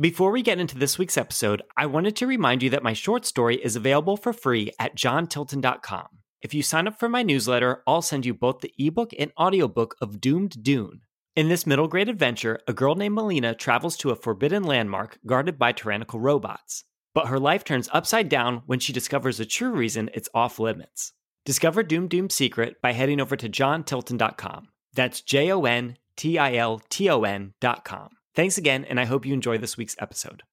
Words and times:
Before 0.00 0.30
we 0.30 0.40
get 0.40 0.58
into 0.58 0.78
this 0.78 0.96
week's 0.96 1.18
episode, 1.18 1.60
I 1.76 1.84
wanted 1.84 2.16
to 2.16 2.26
remind 2.26 2.62
you 2.62 2.70
that 2.70 2.82
my 2.82 2.94
short 2.94 3.26
story 3.26 3.56
is 3.56 3.76
available 3.76 4.16
for 4.16 4.32
free 4.32 4.72
at 4.78 4.96
jontilton.com. 4.96 6.06
If 6.40 6.54
you 6.54 6.62
sign 6.62 6.88
up 6.88 6.98
for 6.98 7.10
my 7.10 7.22
newsletter, 7.22 7.82
I'll 7.86 8.00
send 8.00 8.24
you 8.24 8.32
both 8.32 8.60
the 8.60 8.72
ebook 8.78 9.10
and 9.18 9.30
audiobook 9.38 9.96
of 10.00 10.18
Doom 10.18 10.48
Dome. 10.48 11.02
In 11.36 11.50
this 11.50 11.66
middle 11.66 11.86
grade 11.86 12.08
adventure, 12.08 12.60
a 12.66 12.72
girl 12.72 12.94
named 12.94 13.14
Melina 13.14 13.54
travels 13.54 13.98
to 13.98 14.08
a 14.08 14.16
forbidden 14.16 14.62
landmark 14.62 15.18
guarded 15.26 15.58
by 15.58 15.72
tyrannical 15.72 16.18
robots. 16.18 16.84
But 17.12 17.26
her 17.26 17.38
life 17.38 17.62
turns 17.62 17.90
upside 17.92 18.30
down 18.30 18.62
when 18.64 18.78
she 18.78 18.94
discovers 18.94 19.36
the 19.36 19.44
true 19.44 19.72
reason 19.72 20.08
it's 20.14 20.30
off 20.32 20.58
limits. 20.58 21.12
Discover 21.44 21.82
Doom 21.82 22.08
Dome's 22.08 22.34
secret 22.34 22.80
by 22.80 22.92
heading 22.94 23.20
over 23.20 23.36
to 23.36 23.50
jontilton.com. 23.50 24.68
That's 24.94 25.20
J 25.20 25.52
O 25.52 25.66
N 25.66 25.98
T 26.16 26.38
I 26.38 26.54
L 26.54 26.80
T 26.88 27.10
O 27.10 27.22
N.com. 27.24 28.08
Thanks 28.32 28.56
again, 28.56 28.84
and 28.84 29.00
I 29.00 29.06
hope 29.06 29.26
you 29.26 29.34
enjoy 29.34 29.58
this 29.58 29.76
week's 29.76 29.96
episode. 29.98 30.44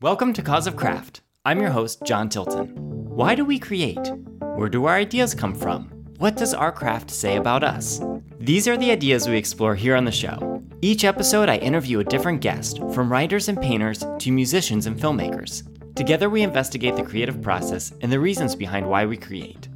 Welcome 0.00 0.32
to 0.34 0.42
Cause 0.42 0.68
of 0.68 0.76
Craft. 0.76 1.22
I'm 1.44 1.60
your 1.60 1.70
host, 1.70 2.04
Jon 2.04 2.28
Tilton. 2.28 2.68
Why 2.76 3.34
do 3.34 3.44
we 3.44 3.58
create? 3.58 4.12
Where 4.54 4.68
do 4.68 4.84
our 4.84 4.94
ideas 4.94 5.34
come 5.34 5.56
from? 5.56 5.88
What 6.18 6.36
does 6.36 6.54
our 6.54 6.70
craft 6.70 7.10
say 7.10 7.36
about 7.36 7.64
us? 7.64 8.00
These 8.38 8.68
are 8.68 8.76
the 8.76 8.92
ideas 8.92 9.28
we 9.28 9.36
explore 9.36 9.74
here 9.74 9.96
on 9.96 10.04
the 10.04 10.12
show. 10.12 10.62
Each 10.82 11.02
episode, 11.02 11.48
I 11.48 11.56
interview 11.56 11.98
a 11.98 12.04
different 12.04 12.40
guest, 12.40 12.78
from 12.94 13.10
writers 13.10 13.48
and 13.48 13.60
painters 13.60 14.04
to 14.20 14.30
musicians 14.30 14.86
and 14.86 14.96
filmmakers. 14.96 15.64
Together, 15.96 16.30
we 16.30 16.42
investigate 16.42 16.94
the 16.94 17.02
creative 17.02 17.42
process 17.42 17.92
and 18.02 18.12
the 18.12 18.20
reasons 18.20 18.54
behind 18.54 18.88
why 18.88 19.04
we 19.04 19.16
create. 19.16 19.68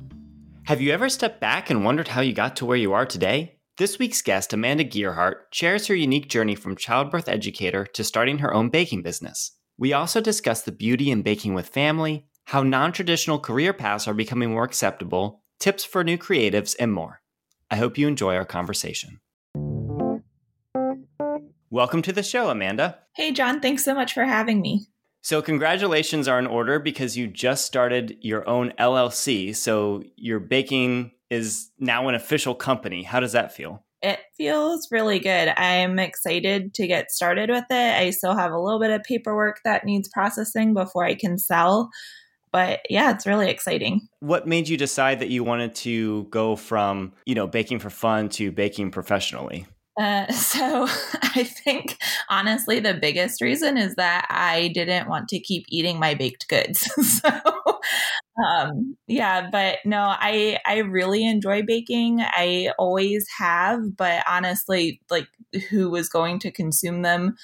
Have 0.66 0.80
you 0.80 0.92
ever 0.92 1.08
stepped 1.08 1.40
back 1.40 1.68
and 1.70 1.84
wondered 1.84 2.06
how 2.06 2.20
you 2.20 2.32
got 2.32 2.54
to 2.56 2.64
where 2.64 2.76
you 2.76 2.92
are 2.92 3.06
today? 3.06 3.55
This 3.78 3.98
week's 3.98 4.22
guest, 4.22 4.54
Amanda 4.54 4.84
Gearhart, 4.84 5.52
shares 5.52 5.88
her 5.88 5.94
unique 5.94 6.30
journey 6.30 6.54
from 6.54 6.76
childbirth 6.76 7.28
educator 7.28 7.84
to 7.84 8.04
starting 8.04 8.38
her 8.38 8.54
own 8.54 8.70
baking 8.70 9.02
business. 9.02 9.52
We 9.76 9.92
also 9.92 10.22
discuss 10.22 10.62
the 10.62 10.72
beauty 10.72 11.10
in 11.10 11.20
baking 11.20 11.52
with 11.52 11.68
family, 11.68 12.24
how 12.46 12.62
non 12.62 12.92
traditional 12.92 13.38
career 13.38 13.74
paths 13.74 14.08
are 14.08 14.14
becoming 14.14 14.52
more 14.52 14.64
acceptable, 14.64 15.42
tips 15.60 15.84
for 15.84 16.02
new 16.02 16.16
creatives, 16.16 16.74
and 16.80 16.90
more. 16.90 17.20
I 17.70 17.76
hope 17.76 17.98
you 17.98 18.08
enjoy 18.08 18.34
our 18.36 18.46
conversation. 18.46 19.20
Welcome 21.68 22.00
to 22.00 22.14
the 22.14 22.22
show, 22.22 22.48
Amanda. 22.48 23.00
Hey, 23.14 23.30
Jon. 23.30 23.60
Thanks 23.60 23.84
so 23.84 23.94
much 23.94 24.14
for 24.14 24.24
having 24.24 24.62
me. 24.62 24.86
So, 25.20 25.42
congratulations 25.42 26.28
are 26.28 26.38
in 26.38 26.46
order 26.46 26.78
because 26.78 27.18
you 27.18 27.26
just 27.26 27.66
started 27.66 28.16
your 28.22 28.48
own 28.48 28.72
LLC. 28.78 29.54
So, 29.54 30.02
your 30.16 30.40
baking 30.40 31.10
is 31.30 31.70
now 31.78 32.08
an 32.08 32.14
official 32.14 32.54
company. 32.54 33.02
How 33.02 33.20
does 33.20 33.32
that 33.32 33.54
feel? 33.54 33.82
It 34.02 34.20
feels 34.36 34.88
really 34.90 35.18
good. 35.18 35.48
I'm 35.56 35.98
excited 35.98 36.74
to 36.74 36.86
get 36.86 37.10
started 37.10 37.50
with 37.50 37.64
it. 37.70 37.96
I 37.96 38.10
still 38.10 38.36
have 38.36 38.52
a 38.52 38.60
little 38.60 38.78
bit 38.78 38.90
of 38.90 39.02
paperwork 39.02 39.60
that 39.64 39.84
needs 39.84 40.08
processing 40.08 40.74
before 40.74 41.04
I 41.04 41.14
can 41.14 41.38
sell 41.38 41.90
but 42.56 42.80
yeah, 42.88 43.10
it's 43.10 43.26
really 43.26 43.50
exciting. 43.50 44.08
What 44.20 44.46
made 44.46 44.66
you 44.66 44.78
decide 44.78 45.20
that 45.20 45.28
you 45.28 45.44
wanted 45.44 45.74
to 45.74 46.24
go 46.30 46.56
from, 46.56 47.12
you 47.26 47.34
know, 47.34 47.46
baking 47.46 47.80
for 47.80 47.90
fun 47.90 48.30
to 48.30 48.50
baking 48.50 48.92
professionally? 48.92 49.66
Uh, 50.00 50.26
so 50.32 50.86
I 51.22 51.44
think 51.44 51.98
honestly, 52.30 52.80
the 52.80 52.94
biggest 52.94 53.42
reason 53.42 53.76
is 53.76 53.94
that 53.96 54.26
I 54.30 54.68
didn't 54.68 55.06
want 55.06 55.28
to 55.28 55.38
keep 55.38 55.64
eating 55.68 55.98
my 55.98 56.14
baked 56.14 56.48
goods. 56.48 56.80
so, 57.20 57.30
um, 58.44 58.96
yeah, 59.06 59.48
but 59.50 59.78
no, 59.84 60.14
I 60.18 60.58
I 60.66 60.78
really 60.78 61.26
enjoy 61.26 61.62
baking. 61.62 62.20
I 62.20 62.70
always 62.78 63.26
have, 63.38 63.96
but 63.96 64.22
honestly, 64.28 65.00
like 65.10 65.26
who 65.70 65.90
was 65.90 66.08
going 66.10 66.38
to 66.40 66.50
consume 66.50 67.02
them 67.02 67.36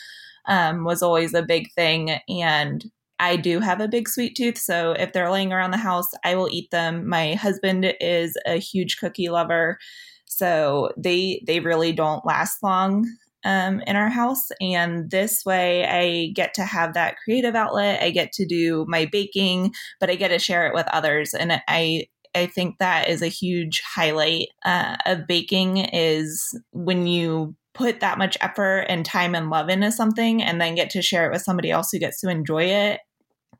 um, 0.48 0.84
was 0.84 1.02
always 1.02 1.34
a 1.34 1.42
big 1.42 1.72
thing, 1.74 2.10
and 2.28 2.84
I 3.20 3.36
do 3.36 3.60
have 3.60 3.80
a 3.80 3.88
big 3.88 4.08
sweet 4.08 4.36
tooth, 4.36 4.58
so 4.58 4.92
if 4.92 5.12
they're 5.12 5.30
laying 5.30 5.52
around 5.52 5.72
the 5.72 5.76
house, 5.78 6.08
I 6.24 6.34
will 6.36 6.48
eat 6.50 6.70
them. 6.72 7.08
My 7.08 7.34
husband 7.34 7.94
is 8.00 8.36
a 8.46 8.56
huge 8.58 8.98
cookie 8.98 9.28
lover, 9.30 9.78
so 10.26 10.90
they 10.98 11.42
they 11.46 11.60
really 11.60 11.92
don't 11.92 12.26
last 12.26 12.62
long 12.62 13.06
um, 13.44 13.80
in 13.86 13.96
our 13.96 14.08
house. 14.08 14.48
And 14.60 15.10
this 15.10 15.44
way, 15.44 15.86
I 15.86 16.32
get 16.34 16.54
to 16.54 16.64
have 16.64 16.94
that 16.94 17.16
creative 17.24 17.54
outlet. 17.54 18.02
I 18.02 18.10
get 18.10 18.32
to 18.32 18.46
do 18.46 18.84
my 18.88 19.06
baking, 19.10 19.72
but 20.00 20.10
I 20.10 20.14
get 20.14 20.28
to 20.28 20.38
share 20.38 20.66
it 20.66 20.74
with 20.74 20.86
others, 20.88 21.34
and 21.34 21.60
I 21.68 22.06
I 22.34 22.46
think 22.46 22.78
that 22.78 23.08
is 23.08 23.20
a 23.20 23.28
huge 23.28 23.82
highlight 23.94 24.48
uh, 24.64 24.96
of 25.04 25.26
baking 25.26 25.76
is 25.76 26.42
when 26.72 27.06
you 27.06 27.54
put 27.74 28.00
that 28.00 28.16
much 28.16 28.38
effort 28.40 28.86
and 28.88 29.04
time 29.04 29.34
and 29.34 29.50
love 29.50 29.68
into 29.68 29.92
something 29.92 30.42
and 30.42 30.58
then 30.58 30.74
get 30.74 30.88
to 30.90 31.02
share 31.02 31.26
it 31.26 31.32
with 31.32 31.42
somebody 31.42 31.70
else 31.70 31.90
who 31.92 31.98
gets 31.98 32.20
to 32.20 32.30
enjoy 32.30 32.64
it 32.64 33.00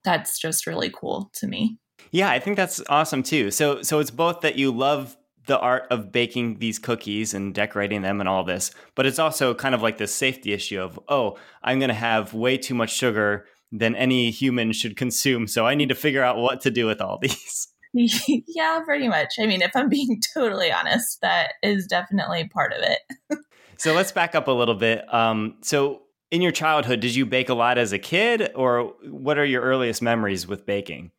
that's 0.05 0.39
just 0.39 0.67
really 0.67 0.91
cool 0.91 1.31
to 1.35 1.47
me. 1.47 1.79
Yeah, 2.11 2.31
I 2.31 2.39
think 2.39 2.57
that's 2.57 2.83
awesome 2.89 3.23
too. 3.23 3.51
So 3.51 3.83
so 3.83 3.99
it's 3.99 4.11
both 4.11 4.41
that 4.41 4.57
you 4.57 4.73
love 4.73 5.17
the 5.47 5.59
art 5.59 5.85
of 5.91 6.13
baking 6.13 6.59
these 6.59 6.79
cookies 6.79 7.35
and 7.35 7.55
decorating 7.55 8.03
them 8.03 8.21
and 8.21 8.29
all 8.29 8.45
this, 8.45 8.71
but 8.95 9.07
it's 9.07 9.19
also 9.19 9.55
kind 9.55 9.75
of 9.75 9.83
like 9.83 9.99
this 9.99 10.15
safety 10.15 10.53
issue 10.53 10.81
of, 10.81 11.01
oh, 11.09 11.37
I'm 11.63 11.79
going 11.79 11.89
to 11.89 11.95
have 11.95 12.35
way 12.35 12.57
too 12.57 12.75
much 12.75 12.95
sugar 12.95 13.47
than 13.73 13.97
any 13.97 14.31
human 14.31 14.73
should 14.73 14.97
consume, 14.97 15.47
so 15.47 15.67
I 15.67 15.75
need 15.75 15.89
to 15.89 15.95
figure 15.95 16.23
out 16.23 16.37
what 16.37 16.61
to 16.63 16.71
do 16.71 16.87
with 16.87 17.01
all 17.01 17.19
these. 17.23 17.69
yeah, 17.95 18.81
pretty 18.85 19.09
much. 19.09 19.35
I 19.39 19.47
mean, 19.47 19.63
if 19.63 19.73
I'm 19.75 19.89
being 19.89 20.21
totally 20.35 20.73
honest, 20.73 21.21
that 21.23 21.55
is 21.63 21.87
definitely 21.87 22.49
part 22.49 22.73
of 22.73 22.83
it. 22.83 23.39
so 23.77 23.93
let's 23.95 24.13
back 24.13 24.35
up 24.35 24.49
a 24.49 24.53
little 24.53 24.75
bit. 24.75 25.13
Um, 25.13 25.57
so 25.63 26.03
in 26.31 26.41
your 26.41 26.53
childhood, 26.53 27.01
did 27.01 27.15
you 27.15 27.27
bake 27.27 27.49
a 27.49 27.55
lot 27.55 27.79
as 27.79 27.93
a 27.93 27.99
kid, 27.99 28.53
or 28.55 28.95
what 29.05 29.39
are 29.39 29.45
your 29.45 29.63
earliest 29.63 30.01
memories 30.01 30.47
with 30.47 30.65
baking? 30.65 31.11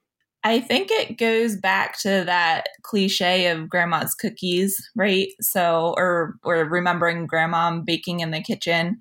I 0.43 0.59
think 0.59 0.89
it 0.91 1.17
goes 1.17 1.55
back 1.55 1.97
to 1.99 2.23
that 2.25 2.65
cliche 2.81 3.47
of 3.47 3.69
grandma's 3.69 4.13
cookies, 4.13 4.89
right? 4.95 5.29
So, 5.39 5.93
or 5.97 6.35
or 6.43 6.65
remembering 6.65 7.27
grandma 7.27 7.79
baking 7.79 8.19
in 8.19 8.31
the 8.31 8.41
kitchen. 8.41 8.99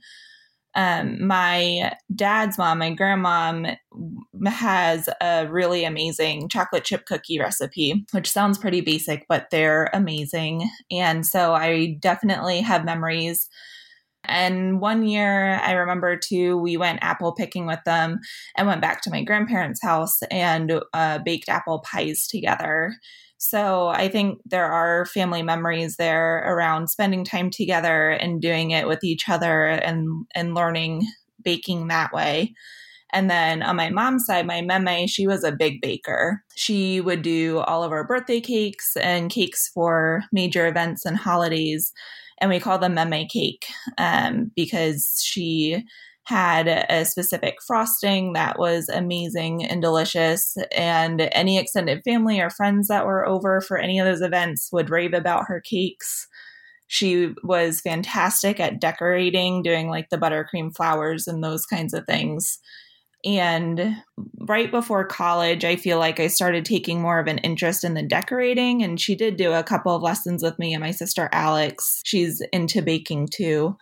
Um, 0.75 1.26
my 1.26 1.92
dad's 2.14 2.58
mom, 2.58 2.78
my 2.78 2.92
grandma, 2.94 3.75
has 4.47 5.08
a 5.20 5.47
really 5.48 5.84
amazing 5.84 6.48
chocolate 6.48 6.84
chip 6.84 7.06
cookie 7.06 7.38
recipe, 7.38 8.04
which 8.12 8.30
sounds 8.30 8.59
pretty 8.59 8.80
basic, 8.80 9.26
but 9.28 9.48
they're 9.50 9.91
amazing. 9.92 10.69
And 10.91 11.26
so 11.26 11.54
I 11.54 11.97
definitely 12.00 12.60
have 12.60 12.84
memories 12.84 13.48
and 14.25 14.81
one 14.81 15.05
year, 15.05 15.59
I 15.62 15.72
remember 15.72 16.16
too, 16.16 16.56
we 16.56 16.77
went 16.77 17.00
apple 17.03 17.33
picking 17.33 17.66
with 17.66 17.81
them 17.84 18.21
and 18.56 18.66
went 18.66 18.81
back 18.81 19.03
to 19.03 19.10
my 19.10 19.22
grandparents' 19.22 19.83
house 19.83 20.22
and 20.31 20.81
uh, 20.93 21.19
baked 21.19 21.49
apple 21.49 21.81
pies 21.81 22.27
together. 22.27 22.94
So 23.38 23.88
I 23.88 24.09
think 24.09 24.38
there 24.44 24.71
are 24.71 25.06
family 25.06 25.43
memories 25.43 25.97
there 25.97 26.38
around 26.47 26.88
spending 26.88 27.25
time 27.25 27.50
together 27.50 28.10
and 28.10 28.41
doing 28.41 28.71
it 28.71 28.87
with 28.87 29.03
each 29.03 29.28
other 29.28 29.65
and 29.65 30.27
and 30.34 30.54
learning 30.54 31.09
baking 31.43 31.89
that 31.89 32.12
way. 32.12 32.54
And 33.12 33.28
then 33.28 33.62
on 33.62 33.77
my 33.77 33.91
mom's 33.91 34.25
side, 34.25 34.47
my 34.47 34.62
meme, 34.62 35.06
she 35.06 35.27
was 35.27 35.44
a 35.44 35.53
big 35.53 35.81
baker. 35.83 36.43
She 36.54 37.00
would 37.00 37.22
do 37.22 37.59
all 37.59 37.83
of 37.83 37.93
our 37.93 38.06
birthday 38.06 38.41
cakes 38.41 38.97
and 38.97 39.31
cakes 39.31 39.69
for 39.75 40.22
major 40.33 40.66
events 40.66 41.04
and 41.04 41.16
holidays 41.16 41.93
and 42.42 42.50
we 42.50 42.58
call 42.58 42.76
them 42.76 42.94
meme 42.94 43.26
cake 43.28 43.66
um, 43.98 44.50
because 44.56 45.22
she 45.25 45.82
had 46.25 46.69
a 46.88 47.04
specific 47.04 47.56
frosting 47.66 48.32
that 48.32 48.58
was 48.58 48.88
amazing 48.88 49.64
and 49.64 49.80
delicious. 49.80 50.56
And 50.76 51.28
any 51.32 51.56
extended 51.56 52.03
family 52.04 52.41
or 52.41 52.50
friends 52.50 52.88
that 52.88 53.06
were 53.06 53.26
over 53.26 53.60
for 53.60 53.78
any 53.78 53.98
of 53.98 54.06
those 54.06 54.20
events 54.22 54.70
would 54.72 54.91
rave 54.91 55.14
about 55.14 55.44
her 55.47 55.60
cakes. 55.60 56.26
She 56.88 57.32
was 57.44 57.80
fantastic 57.80 58.59
at 58.60 58.80
decorating, 58.80 59.62
doing 59.62 59.88
like 59.88 60.10
the 60.10 60.19
buttercream 60.19 60.74
flowers 60.76 61.26
and 61.28 61.42
those 61.42 61.65
kinds 61.65 61.94
of 61.94 62.04
things. 62.06 62.59
And 63.24 63.97
right 64.41 64.71
before 64.71 65.04
college, 65.07 65.65
I 65.65 65.77
feel 65.77 65.98
like 65.98 66.19
I 66.19 66.27
started 66.27 66.65
taking 66.65 67.01
more 67.01 67.21
of 67.21 67.28
an 67.28 67.39
interest 67.39 67.84
in 67.84 67.95
the 67.95 68.03
decorating. 68.03 68.83
And 68.83 69.01
she 69.01 69.15
did 69.15 69.36
do 69.36 69.53
a 69.53 69.63
couple 69.63 69.95
of 69.95 70.03
lessons 70.03 70.42
with 70.42 70.59
me 70.59 70.74
and 70.74 70.83
my 70.83 70.91
sister 70.91 71.28
Alex. 71.33 72.01
She's 72.04 72.42
into 72.53 72.83
baking 72.83 73.28
too. 73.28 73.77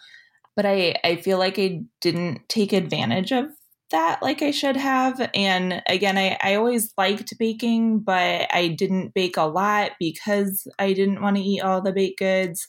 But 0.56 0.66
I, 0.66 0.96
I 1.04 1.16
feel 1.16 1.38
like 1.38 1.58
I 1.58 1.82
didn't 2.00 2.48
take 2.48 2.72
advantage 2.72 3.32
of 3.32 3.46
that 3.90 4.22
like 4.22 4.42
I 4.42 4.50
should 4.50 4.76
have. 4.76 5.30
And 5.34 5.82
again, 5.86 6.16
I, 6.16 6.36
I 6.42 6.54
always 6.54 6.92
liked 6.96 7.36
baking, 7.38 8.00
but 8.00 8.46
I 8.52 8.68
didn't 8.68 9.14
bake 9.14 9.36
a 9.36 9.42
lot 9.42 9.92
because 9.98 10.66
I 10.78 10.92
didn't 10.92 11.22
want 11.22 11.36
to 11.36 11.42
eat 11.42 11.60
all 11.60 11.80
the 11.80 11.92
baked 11.92 12.18
goods. 12.18 12.66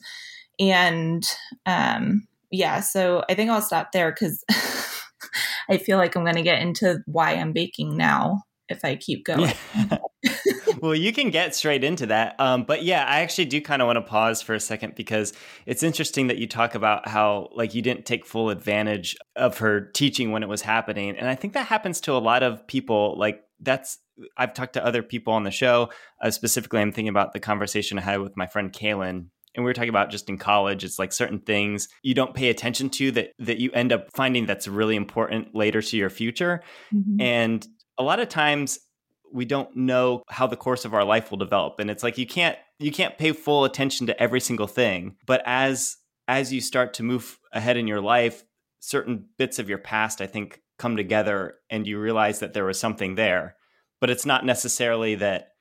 And 0.58 1.24
um, 1.66 2.26
yeah, 2.50 2.80
so 2.80 3.24
I 3.28 3.34
think 3.34 3.50
I'll 3.50 3.62
stop 3.62 3.92
there 3.92 4.10
because 4.10 4.44
I 5.68 5.78
feel 5.78 5.98
like 5.98 6.16
I'm 6.16 6.24
going 6.24 6.36
to 6.36 6.42
get 6.42 6.62
into 6.62 7.00
why 7.06 7.32
I'm 7.32 7.52
baking 7.52 7.96
now 7.96 8.42
if 8.68 8.84
I 8.84 8.96
keep 8.96 9.24
going. 9.24 9.52
Yeah. 9.74 9.98
well, 10.80 10.94
you 10.94 11.12
can 11.12 11.30
get 11.30 11.54
straight 11.54 11.84
into 11.84 12.06
that. 12.06 12.38
Um, 12.40 12.64
but 12.64 12.82
yeah, 12.82 13.04
I 13.04 13.20
actually 13.20 13.46
do 13.46 13.60
kind 13.60 13.82
of 13.82 13.86
want 13.86 13.96
to 13.96 14.02
pause 14.02 14.42
for 14.42 14.54
a 14.54 14.60
second 14.60 14.94
because 14.94 15.32
it's 15.66 15.82
interesting 15.82 16.28
that 16.28 16.38
you 16.38 16.46
talk 16.46 16.74
about 16.74 17.08
how 17.08 17.50
like 17.52 17.74
you 17.74 17.82
didn't 17.82 18.06
take 18.06 18.24
full 18.24 18.50
advantage 18.50 19.16
of 19.36 19.58
her 19.58 19.80
teaching 19.80 20.32
when 20.32 20.42
it 20.42 20.48
was 20.48 20.62
happening. 20.62 21.16
And 21.16 21.28
I 21.28 21.34
think 21.34 21.54
that 21.54 21.66
happens 21.66 22.00
to 22.02 22.12
a 22.12 22.18
lot 22.18 22.42
of 22.42 22.66
people. 22.66 23.16
Like 23.18 23.42
that's 23.60 23.98
I've 24.36 24.54
talked 24.54 24.74
to 24.74 24.84
other 24.84 25.02
people 25.02 25.32
on 25.32 25.44
the 25.44 25.50
show. 25.50 25.90
Uh, 26.20 26.30
specifically, 26.30 26.80
I'm 26.80 26.92
thinking 26.92 27.08
about 27.08 27.32
the 27.32 27.40
conversation 27.40 27.98
I 27.98 28.02
had 28.02 28.20
with 28.20 28.36
my 28.36 28.46
friend 28.46 28.72
Kaylin 28.72 29.26
and 29.54 29.64
we 29.64 29.68
were 29.68 29.74
talking 29.74 29.88
about 29.88 30.10
just 30.10 30.28
in 30.28 30.38
college 30.38 30.84
it's 30.84 30.98
like 30.98 31.12
certain 31.12 31.38
things 31.38 31.88
you 32.02 32.14
don't 32.14 32.34
pay 32.34 32.48
attention 32.48 32.88
to 32.88 33.10
that 33.10 33.32
that 33.38 33.58
you 33.58 33.70
end 33.72 33.92
up 33.92 34.08
finding 34.14 34.46
that's 34.46 34.68
really 34.68 34.96
important 34.96 35.54
later 35.54 35.82
to 35.82 35.96
your 35.96 36.10
future. 36.10 36.62
Mm-hmm. 36.94 37.20
and 37.20 37.66
a 37.98 38.02
lot 38.02 38.20
of 38.20 38.28
times 38.28 38.78
we 39.32 39.44
don't 39.44 39.74
know 39.74 40.22
how 40.28 40.46
the 40.46 40.56
course 40.56 40.84
of 40.84 40.92
our 40.92 41.04
life 41.04 41.30
will 41.30 41.38
develop. 41.38 41.76
And 41.78 41.90
it's 41.90 42.02
like 42.02 42.18
you 42.18 42.26
can't 42.26 42.58
you 42.78 42.92
can't 42.92 43.16
pay 43.16 43.32
full 43.32 43.64
attention 43.64 44.06
to 44.08 44.22
every 44.22 44.40
single 44.40 44.66
thing. 44.66 45.16
But 45.26 45.42
as 45.46 45.96
as 46.28 46.52
you 46.52 46.60
start 46.60 46.94
to 46.94 47.02
move 47.02 47.38
ahead 47.52 47.76
in 47.76 47.86
your 47.86 48.00
life 48.00 48.44
certain 48.80 49.26
bits 49.38 49.60
of 49.60 49.68
your 49.68 49.78
past 49.78 50.20
i 50.20 50.26
think 50.26 50.60
come 50.82 50.96
together 50.96 51.54
and 51.70 51.86
you 51.86 51.98
realize 51.98 52.40
that 52.40 52.54
there 52.54 52.64
was 52.64 52.78
something 52.78 53.14
there. 53.14 53.54
But 54.00 54.10
it's 54.10 54.26
not 54.26 54.44
necessarily 54.44 55.14
that 55.14 55.51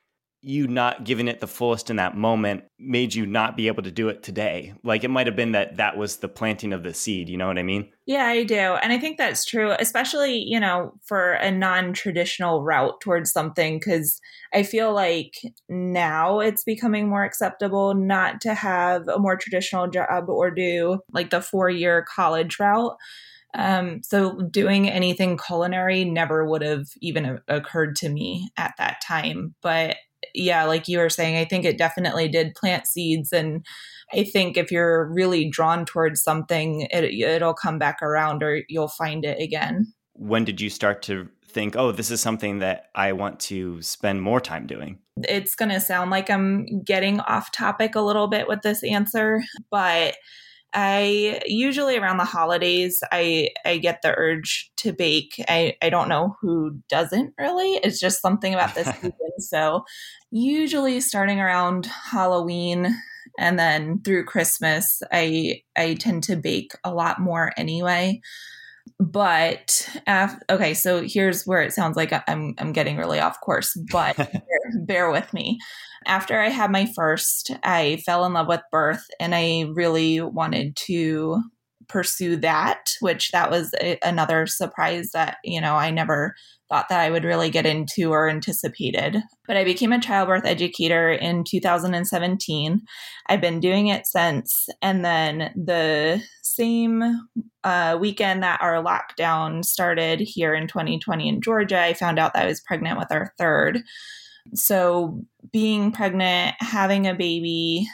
you 0.43 0.67
not 0.67 1.03
giving 1.03 1.27
it 1.27 1.39
the 1.39 1.47
fullest 1.47 1.91
in 1.91 1.97
that 1.97 2.17
moment 2.17 2.63
made 2.79 3.13
you 3.13 3.27
not 3.27 3.55
be 3.55 3.67
able 3.67 3.83
to 3.83 3.91
do 3.91 4.09
it 4.09 4.23
today. 4.23 4.73
Like 4.83 5.03
it 5.03 5.09
might 5.09 5.27
have 5.27 5.35
been 5.35 5.51
that 5.51 5.77
that 5.77 5.97
was 5.97 6.17
the 6.17 6.27
planting 6.27 6.73
of 6.73 6.81
the 6.81 6.95
seed. 6.95 7.29
You 7.29 7.37
know 7.37 7.45
what 7.45 7.59
I 7.59 7.63
mean? 7.63 7.91
Yeah, 8.07 8.25
I 8.25 8.43
do. 8.43 8.55
And 8.55 8.91
I 8.91 8.97
think 8.97 9.17
that's 9.17 9.45
true, 9.45 9.71
especially, 9.77 10.39
you 10.39 10.59
know, 10.59 10.93
for 11.05 11.33
a 11.33 11.51
non 11.51 11.93
traditional 11.93 12.63
route 12.63 12.99
towards 13.01 13.31
something, 13.31 13.77
because 13.77 14.19
I 14.51 14.63
feel 14.63 14.93
like 14.93 15.35
now 15.69 16.39
it's 16.39 16.63
becoming 16.63 17.07
more 17.07 17.23
acceptable 17.23 17.93
not 17.93 18.41
to 18.41 18.55
have 18.55 19.07
a 19.07 19.19
more 19.19 19.37
traditional 19.37 19.87
job 19.87 20.27
or 20.27 20.49
do 20.49 20.99
like 21.11 21.29
the 21.29 21.41
four 21.41 21.69
year 21.69 22.03
college 22.03 22.59
route. 22.59 22.97
Um, 23.53 24.01
so 24.01 24.39
doing 24.43 24.89
anything 24.89 25.37
culinary 25.37 26.05
never 26.05 26.45
would 26.47 26.61
have 26.61 26.87
even 27.01 27.39
occurred 27.47 27.95
to 27.97 28.09
me 28.09 28.49
at 28.57 28.73
that 28.77 29.01
time. 29.05 29.55
But 29.61 29.97
yeah, 30.33 30.65
like 30.65 30.87
you 30.87 30.97
were 30.97 31.09
saying, 31.09 31.37
I 31.37 31.45
think 31.45 31.65
it 31.65 31.77
definitely 31.77 32.27
did 32.27 32.55
plant 32.55 32.87
seeds. 32.87 33.31
And 33.31 33.65
I 34.13 34.23
think 34.23 34.57
if 34.57 34.71
you're 34.71 35.11
really 35.11 35.49
drawn 35.49 35.85
towards 35.85 36.21
something, 36.21 36.87
it, 36.91 37.05
it'll 37.05 37.53
come 37.53 37.79
back 37.79 38.01
around 38.01 38.43
or 38.43 38.63
you'll 38.67 38.87
find 38.87 39.25
it 39.25 39.39
again. 39.41 39.93
When 40.13 40.43
did 40.43 40.61
you 40.61 40.69
start 40.69 41.01
to 41.03 41.29
think, 41.45 41.75
oh, 41.75 41.91
this 41.91 42.11
is 42.11 42.21
something 42.21 42.59
that 42.59 42.89
I 42.95 43.13
want 43.13 43.39
to 43.41 43.81
spend 43.81 44.21
more 44.21 44.39
time 44.39 44.67
doing? 44.67 44.99
It's 45.23 45.55
going 45.55 45.69
to 45.69 45.79
sound 45.79 46.11
like 46.11 46.29
I'm 46.29 46.81
getting 46.83 47.19
off 47.21 47.51
topic 47.51 47.95
a 47.95 48.01
little 48.01 48.27
bit 48.27 48.47
with 48.47 48.61
this 48.61 48.83
answer, 48.83 49.43
but 49.69 50.15
I 50.73 51.41
usually 51.45 51.97
around 51.97 52.17
the 52.17 52.25
holidays 52.25 53.03
I 53.11 53.49
I 53.65 53.77
get 53.77 54.01
the 54.01 54.13
urge 54.15 54.71
to 54.77 54.93
bake. 54.93 55.43
I 55.47 55.75
I 55.81 55.89
don't 55.89 56.09
know 56.09 56.37
who 56.41 56.79
doesn't 56.89 57.33
really. 57.37 57.73
It's 57.83 57.99
just 57.99 58.21
something 58.21 58.53
about 58.53 58.75
this 58.75 58.87
season. 58.95 59.13
So 59.39 59.83
usually 60.31 61.01
starting 61.01 61.39
around 61.39 61.87
Halloween 61.87 62.95
and 63.37 63.57
then 63.59 64.01
through 64.03 64.25
Christmas, 64.25 65.01
I 65.11 65.61
I 65.75 65.95
tend 65.95 66.23
to 66.23 66.35
bake 66.35 66.73
a 66.83 66.93
lot 66.93 67.19
more 67.19 67.51
anyway. 67.57 68.21
But 68.99 69.89
okay, 70.49 70.73
so 70.73 71.03
here's 71.05 71.45
where 71.45 71.61
it 71.61 71.73
sounds 71.73 71.97
like 71.97 72.13
I'm 72.27 72.53
I'm 72.57 72.71
getting 72.71 72.97
really 72.97 73.19
off 73.19 73.39
course, 73.41 73.77
but 73.91 74.15
bear, 74.17 74.85
bear 74.85 75.11
with 75.11 75.33
me. 75.33 75.59
After 76.05 76.39
I 76.39 76.49
had 76.49 76.71
my 76.71 76.87
first, 76.95 77.51
I 77.63 78.01
fell 78.05 78.25
in 78.25 78.33
love 78.33 78.47
with 78.47 78.61
birth 78.71 79.05
and 79.19 79.35
I 79.35 79.65
really 79.73 80.21
wanted 80.21 80.75
to 80.87 81.41
pursue 81.91 82.35
that, 82.37 82.91
which 83.01 83.31
that 83.31 83.51
was 83.51 83.73
a, 83.81 83.97
another 84.03 84.47
surprise 84.47 85.09
that, 85.13 85.37
you 85.43 85.59
know, 85.59 85.75
I 85.75 85.91
never 85.91 86.35
thought 86.69 86.87
that 86.87 87.01
I 87.01 87.09
would 87.09 87.25
really 87.25 87.49
get 87.49 87.65
into 87.65 88.11
or 88.11 88.29
anticipated. 88.29 89.17
But 89.45 89.57
I 89.57 89.65
became 89.65 89.91
a 89.91 89.99
childbirth 89.99 90.45
educator 90.45 91.11
in 91.11 91.43
2017. 91.43 92.81
I've 93.27 93.41
been 93.41 93.59
doing 93.59 93.87
it 93.87 94.07
since. 94.07 94.69
And 94.81 95.03
then 95.03 95.51
the 95.55 96.23
same 96.41 97.27
uh, 97.65 97.97
weekend 97.99 98.41
that 98.43 98.61
our 98.61 98.81
lockdown 98.81 99.65
started 99.65 100.21
here 100.21 100.53
in 100.53 100.67
2020 100.67 101.27
in 101.27 101.41
Georgia, 101.41 101.81
I 101.81 101.93
found 101.93 102.19
out 102.19 102.33
that 102.33 102.43
I 102.43 102.47
was 102.47 102.61
pregnant 102.61 102.97
with 102.97 103.11
our 103.11 103.33
third. 103.37 103.81
So, 104.55 105.23
being 105.51 105.91
pregnant, 105.91 106.55
having 106.59 107.05
a 107.05 107.13
baby, 107.13 107.87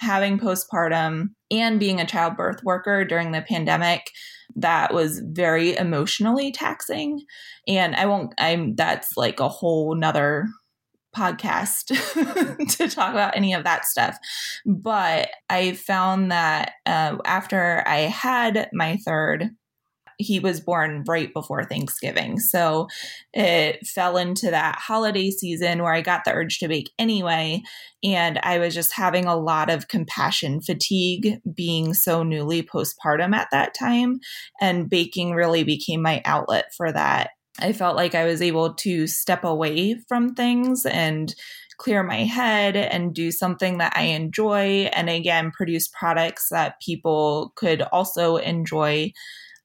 having 0.00 0.38
postpartum, 0.38 1.28
and 1.50 1.78
being 1.78 2.00
a 2.00 2.06
childbirth 2.06 2.62
worker 2.64 3.04
during 3.04 3.32
the 3.32 3.42
pandemic, 3.42 4.10
that 4.56 4.92
was 4.92 5.20
very 5.20 5.76
emotionally 5.76 6.52
taxing. 6.52 7.22
And 7.68 7.94
I 7.94 8.06
won't, 8.06 8.32
I'm, 8.38 8.74
that's 8.74 9.16
like 9.16 9.40
a 9.40 9.48
whole 9.48 9.94
nother 9.94 10.48
podcast 11.14 11.86
to 12.76 12.88
talk 12.88 13.12
about 13.12 13.36
any 13.36 13.52
of 13.52 13.64
that 13.64 13.84
stuff. 13.84 14.16
But 14.64 15.30
I 15.48 15.72
found 15.72 16.30
that 16.32 16.72
uh, 16.86 17.18
after 17.24 17.82
I 17.86 18.00
had 18.00 18.68
my 18.72 18.96
third, 19.04 19.50
he 20.20 20.38
was 20.38 20.60
born 20.60 21.04
right 21.06 21.32
before 21.32 21.64
Thanksgiving. 21.64 22.38
So 22.38 22.88
it 23.32 23.86
fell 23.86 24.16
into 24.16 24.50
that 24.50 24.76
holiday 24.76 25.30
season 25.30 25.82
where 25.82 25.94
I 25.94 26.02
got 26.02 26.24
the 26.24 26.32
urge 26.32 26.58
to 26.58 26.68
bake 26.68 26.90
anyway. 26.98 27.62
And 28.02 28.38
I 28.42 28.58
was 28.58 28.74
just 28.74 28.94
having 28.94 29.26
a 29.26 29.36
lot 29.36 29.70
of 29.70 29.88
compassion 29.88 30.60
fatigue 30.60 31.38
being 31.54 31.94
so 31.94 32.22
newly 32.22 32.62
postpartum 32.62 33.34
at 33.34 33.48
that 33.52 33.74
time. 33.74 34.20
And 34.60 34.88
baking 34.88 35.32
really 35.32 35.64
became 35.64 36.02
my 36.02 36.22
outlet 36.24 36.66
for 36.76 36.92
that. 36.92 37.30
I 37.58 37.72
felt 37.72 37.96
like 37.96 38.14
I 38.14 38.24
was 38.24 38.40
able 38.40 38.74
to 38.74 39.06
step 39.06 39.44
away 39.44 39.96
from 40.08 40.34
things 40.34 40.86
and 40.86 41.34
clear 41.80 42.02
my 42.02 42.24
head 42.24 42.76
and 42.76 43.14
do 43.14 43.32
something 43.32 43.78
that 43.78 43.94
I 43.96 44.02
enjoy. 44.02 44.90
And 44.92 45.08
again, 45.08 45.50
produce 45.50 45.88
products 45.88 46.48
that 46.50 46.80
people 46.84 47.52
could 47.56 47.82
also 47.82 48.36
enjoy 48.36 49.12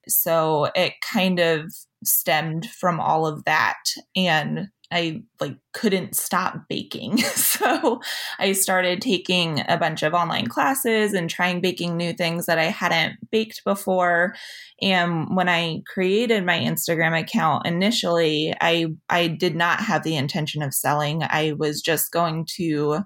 so 0.07 0.69
it 0.75 0.94
kind 1.02 1.40
of 1.40 1.74
stemmed 2.04 2.69
from 2.69 3.00
all 3.00 3.25
of 3.25 3.44
that. 3.46 3.84
And 4.16 4.69
I 4.92 5.24
like 5.40 5.57
couldn't 5.74 6.16
stop 6.16 6.62
baking. 6.69 7.18
so 7.18 8.02
I 8.40 8.52
started 8.54 9.02
taking 9.02 9.63
a 9.68 9.78
bunch 9.78 10.04
of 10.04 10.13
online 10.13 10.48
classes 10.48 11.13
and 11.13 11.30
trying 11.30 11.60
baking 11.60 11.98
new 11.98 12.13
things 12.13 12.46
that 12.46 12.60
I 12.60 12.66
hadn't 12.66 13.16
baked 13.31 13.63
before. 13.66 14.36
And 14.81 15.36
when 15.36 15.50
I 15.50 15.81
created 15.92 16.46
my 16.46 16.60
Instagram 16.60 17.19
account 17.19 17.65
initially, 17.65 18.53
I 18.62 18.88
I 19.10 19.27
did 19.27 19.56
not 19.56 19.82
have 19.82 20.03
the 20.03 20.15
intention 20.15 20.62
of 20.62 20.74
selling. 20.74 21.24
I 21.24 21.53
was 21.58 21.82
just 21.82 22.12
going 22.12 22.46
to 22.56 23.00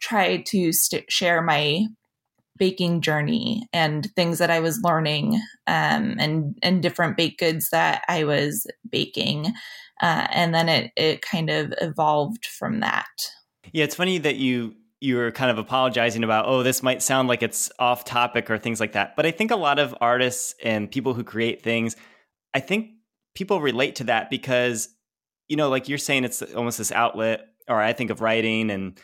try 0.00 0.42
to 0.46 0.72
st- 0.72 1.10
share 1.10 1.42
my 1.42 1.84
baking 2.58 3.00
journey 3.00 3.66
and 3.72 4.10
things 4.14 4.38
that 4.38 4.50
I 4.50 4.60
was 4.60 4.80
learning 4.82 5.34
um, 5.66 6.16
and 6.18 6.56
and 6.62 6.82
different 6.82 7.16
baked 7.16 7.40
goods 7.40 7.70
that 7.70 8.02
I 8.08 8.24
was 8.24 8.66
baking, 8.90 9.46
uh, 10.02 10.26
and 10.30 10.54
then 10.54 10.68
it 10.68 10.92
it 10.96 11.22
kind 11.22 11.50
of 11.50 11.72
evolved 11.80 12.46
from 12.46 12.80
that. 12.80 13.06
Yeah, 13.72 13.84
it's 13.84 13.94
funny 13.94 14.18
that 14.18 14.36
you 14.36 14.74
you 15.00 15.16
were 15.16 15.30
kind 15.30 15.50
of 15.50 15.58
apologizing 15.58 16.24
about 16.24 16.46
oh 16.46 16.62
this 16.62 16.82
might 16.82 17.02
sound 17.02 17.28
like 17.28 17.42
it's 17.42 17.70
off 17.78 18.04
topic 18.04 18.50
or 18.50 18.58
things 18.58 18.80
like 18.80 18.92
that, 18.92 19.16
but 19.16 19.26
I 19.26 19.30
think 19.30 19.50
a 19.50 19.56
lot 19.56 19.78
of 19.78 19.94
artists 20.00 20.54
and 20.62 20.90
people 20.90 21.14
who 21.14 21.24
create 21.24 21.62
things, 21.62 21.96
I 22.54 22.60
think 22.60 22.90
people 23.34 23.60
relate 23.60 23.96
to 23.96 24.04
that 24.04 24.30
because 24.30 24.88
you 25.48 25.56
know 25.56 25.68
like 25.68 25.88
you're 25.88 25.98
saying 25.98 26.24
it's 26.24 26.42
almost 26.42 26.78
this 26.78 26.92
outlet, 26.92 27.46
or 27.68 27.80
I 27.80 27.92
think 27.92 28.10
of 28.10 28.20
writing 28.20 28.70
and 28.70 28.98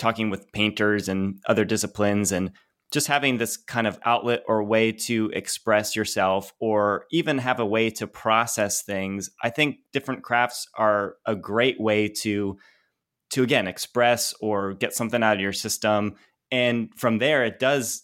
talking 0.00 0.30
with 0.30 0.50
painters 0.52 1.08
and 1.08 1.38
other 1.46 1.64
disciplines 1.64 2.32
and 2.32 2.50
just 2.90 3.06
having 3.06 3.38
this 3.38 3.56
kind 3.56 3.86
of 3.86 3.98
outlet 4.04 4.42
or 4.48 4.64
way 4.64 4.90
to 4.90 5.30
express 5.32 5.94
yourself 5.94 6.52
or 6.58 7.06
even 7.12 7.38
have 7.38 7.60
a 7.60 7.66
way 7.66 7.90
to 7.90 8.06
process 8.06 8.82
things 8.82 9.30
i 9.42 9.50
think 9.50 9.76
different 9.92 10.22
crafts 10.22 10.66
are 10.76 11.16
a 11.26 11.36
great 11.36 11.80
way 11.80 12.08
to 12.08 12.56
to 13.30 13.42
again 13.42 13.66
express 13.66 14.34
or 14.40 14.74
get 14.74 14.94
something 14.94 15.22
out 15.22 15.36
of 15.36 15.40
your 15.40 15.52
system. 15.52 16.14
And 16.50 16.90
from 16.96 17.18
there 17.18 17.44
it 17.44 17.58
does 17.58 18.02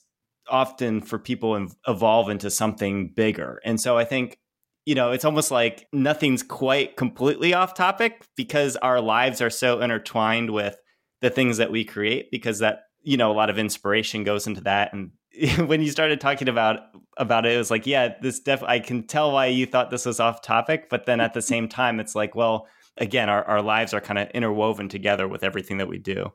often 0.48 1.02
for 1.02 1.18
people 1.18 1.68
evolve 1.86 2.30
into 2.30 2.50
something 2.50 3.12
bigger. 3.14 3.60
And 3.64 3.80
so 3.80 3.98
i 3.98 4.04
think 4.04 4.38
you 4.84 4.94
know 4.94 5.10
it's 5.10 5.24
almost 5.24 5.50
like 5.50 5.88
nothing's 5.92 6.42
quite 6.42 6.96
completely 6.96 7.52
off 7.52 7.74
topic 7.74 8.24
because 8.36 8.76
our 8.76 9.00
lives 9.00 9.40
are 9.40 9.50
so 9.50 9.80
intertwined 9.80 10.50
with 10.50 10.76
the 11.20 11.30
things 11.30 11.56
that 11.56 11.72
we 11.72 11.84
create 11.84 12.30
because 12.30 12.60
that 12.60 12.82
you 13.06 13.16
know 13.16 13.30
a 13.30 13.34
lot 13.34 13.48
of 13.48 13.58
inspiration 13.58 14.24
goes 14.24 14.46
into 14.46 14.60
that 14.60 14.92
and 14.92 15.10
when 15.68 15.80
you 15.80 15.90
started 15.90 16.20
talking 16.20 16.48
about 16.48 16.80
about 17.16 17.46
it 17.46 17.52
it 17.52 17.58
was 17.58 17.70
like 17.70 17.86
yeah 17.86 18.14
this 18.20 18.40
def 18.40 18.62
i 18.62 18.78
can 18.78 19.06
tell 19.06 19.32
why 19.32 19.46
you 19.46 19.64
thought 19.64 19.90
this 19.90 20.04
was 20.04 20.20
off 20.20 20.42
topic 20.42 20.88
but 20.90 21.06
then 21.06 21.20
at 21.20 21.32
the 21.32 21.42
same 21.52 21.68
time 21.68 21.98
it's 22.00 22.14
like 22.14 22.34
well 22.34 22.66
again, 22.98 23.28
our, 23.28 23.44
our 23.44 23.62
lives 23.62 23.92
are 23.94 24.00
kind 24.00 24.18
of 24.18 24.28
interwoven 24.30 24.88
together 24.88 25.28
with 25.28 25.44
everything 25.44 25.78
that 25.78 25.88
we 25.88 25.98
do. 25.98 26.32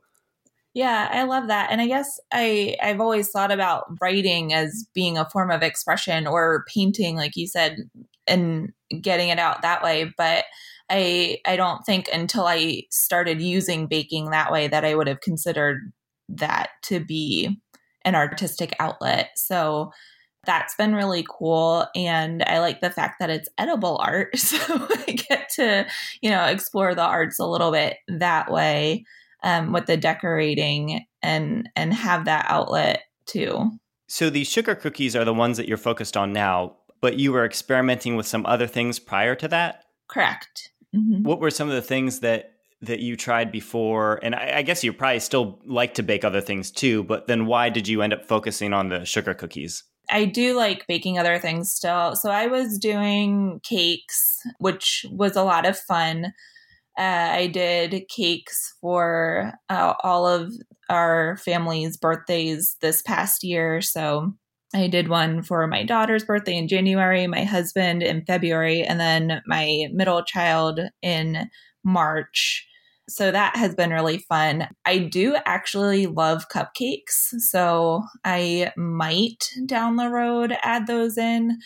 Yeah, 0.73 1.09
I 1.11 1.23
love 1.23 1.47
that. 1.47 1.69
And 1.69 1.81
I 1.81 1.87
guess 1.87 2.17
I 2.31 2.77
I've 2.81 3.01
always 3.01 3.29
thought 3.29 3.51
about 3.51 3.85
writing 3.99 4.53
as 4.53 4.87
being 4.93 5.17
a 5.17 5.29
form 5.29 5.51
of 5.51 5.63
expression 5.63 6.27
or 6.27 6.63
painting 6.73 7.17
like 7.17 7.35
you 7.35 7.45
said 7.45 7.77
and 8.25 8.71
getting 9.01 9.27
it 9.29 9.39
out 9.39 9.63
that 9.63 9.83
way, 9.83 10.13
but 10.17 10.45
I 10.89 11.39
I 11.45 11.57
don't 11.57 11.85
think 11.85 12.07
until 12.13 12.45
I 12.45 12.83
started 12.89 13.41
using 13.41 13.87
baking 13.87 14.29
that 14.29 14.51
way 14.51 14.69
that 14.69 14.85
I 14.85 14.95
would 14.95 15.07
have 15.07 15.19
considered 15.19 15.91
that 16.37 16.69
to 16.83 16.99
be 16.99 17.59
an 18.03 18.15
artistic 18.15 18.75
outlet. 18.79 19.31
So 19.35 19.91
that's 20.45 20.73
been 20.73 20.95
really 20.95 21.23
cool 21.29 21.85
and 21.95 22.41
i 22.47 22.57
like 22.57 22.81
the 22.81 22.89
fact 22.89 23.19
that 23.19 23.29
it's 23.29 23.47
edible 23.59 23.99
art 24.01 24.35
so 24.39 24.57
i 25.07 25.11
get 25.11 25.47
to 25.49 25.85
you 26.21 26.31
know 26.31 26.45
explore 26.45 26.95
the 26.95 27.03
arts 27.03 27.37
a 27.37 27.45
little 27.45 27.71
bit 27.71 27.97
that 28.07 28.51
way 28.51 29.05
um, 29.43 29.71
with 29.71 29.85
the 29.85 29.97
decorating 29.97 31.05
and 31.21 31.69
and 31.75 31.93
have 31.93 32.25
that 32.25 32.45
outlet 32.47 33.03
too. 33.25 33.71
So 34.07 34.29
these 34.29 34.47
sugar 34.47 34.75
cookies 34.75 35.15
are 35.15 35.25
the 35.25 35.33
ones 35.33 35.57
that 35.57 35.67
you're 35.67 35.77
focused 35.77 36.17
on 36.17 36.33
now, 36.33 36.75
but 36.99 37.17
you 37.17 37.31
were 37.31 37.45
experimenting 37.45 38.15
with 38.15 38.27
some 38.27 38.45
other 38.45 38.67
things 38.67 38.99
prior 38.99 39.35
to 39.35 39.47
that. 39.47 39.85
Correct. 40.07 40.71
Mm-hmm. 40.95 41.23
What 41.23 41.39
were 41.39 41.51
some 41.51 41.69
of 41.69 41.75
the 41.75 41.81
things 41.81 42.19
that 42.19 42.50
that 42.81 42.99
you 42.99 43.15
tried 43.15 43.51
before? 43.51 44.19
And 44.23 44.35
I, 44.35 44.57
I 44.57 44.61
guess 44.61 44.83
you 44.83 44.93
probably 44.93 45.19
still 45.19 45.59
like 45.65 45.93
to 45.95 46.03
bake 46.03 46.25
other 46.25 46.41
things 46.41 46.71
too, 46.71 47.03
but 47.03 47.27
then 47.27 47.45
why 47.45 47.69
did 47.69 47.87
you 47.87 48.01
end 48.01 48.13
up 48.13 48.25
focusing 48.25 48.73
on 48.73 48.89
the 48.89 49.05
sugar 49.05 49.33
cookies? 49.33 49.83
I 50.09 50.25
do 50.25 50.55
like 50.55 50.87
baking 50.87 51.17
other 51.17 51.39
things 51.39 51.71
still. 51.71 52.15
So 52.15 52.31
I 52.31 52.47
was 52.47 52.77
doing 52.77 53.61
cakes, 53.63 54.39
which 54.59 55.05
was 55.09 55.35
a 55.35 55.43
lot 55.43 55.65
of 55.65 55.77
fun. 55.77 56.33
Uh, 56.97 57.29
I 57.31 57.47
did 57.47 58.03
cakes 58.09 58.75
for 58.81 59.53
uh, 59.69 59.93
all 60.03 60.27
of 60.27 60.51
our 60.89 61.37
family's 61.37 61.95
birthdays 61.95 62.75
this 62.81 63.01
past 63.01 63.43
year. 63.43 63.79
So 63.81 64.33
I 64.73 64.87
did 64.87 65.07
one 65.07 65.41
for 65.41 65.65
my 65.67 65.83
daughter's 65.83 66.23
birthday 66.23 66.57
in 66.57 66.67
January, 66.67 67.27
my 67.27 67.43
husband 67.43 68.03
in 68.03 68.25
February, 68.25 68.83
and 68.83 68.99
then 68.99 69.41
my 69.45 69.85
middle 69.93 70.23
child 70.23 70.79
in 71.01 71.49
March. 71.83 72.67
So 73.11 73.31
that 73.31 73.55
has 73.55 73.75
been 73.75 73.91
really 73.91 74.19
fun. 74.19 74.67
I 74.85 74.99
do 74.99 75.35
actually 75.45 76.07
love 76.07 76.49
cupcakes. 76.49 77.33
So 77.39 78.03
I 78.23 78.71
might 78.77 79.49
down 79.65 79.97
the 79.97 80.09
road 80.09 80.55
add 80.63 80.87
those 80.87 81.17
in. 81.17 81.59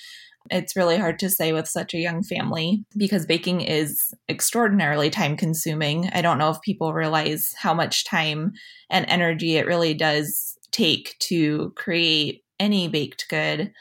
It's 0.52 0.75
really 0.75 0.98
hard 0.98 1.18
to 1.20 1.30
say 1.30 1.54
with 1.54 1.68
such 1.68 1.94
a 1.94 2.00
young 2.00 2.24
family 2.24 2.86
because 2.98 3.25
baking 3.25 3.62
is 3.62 4.14
extraordinarily 4.30 5.10
time 5.10 5.38
consuming. 5.38 6.10
I 6.14 6.22
don't 6.22 6.38
know 6.38 6.52
if 6.52 6.62
people 6.62 6.94
realize 6.94 7.54
how 7.58 7.74
much 7.74 8.06
time 8.06 8.54
and 8.90 9.06
energy 9.08 9.58
it 9.58 9.66
really 9.66 9.94
does 9.94 10.58
take 10.72 11.16
to 11.20 11.74
create 11.75 12.44
any 12.60 12.88
baked 12.88 13.25
good. 13.30 13.72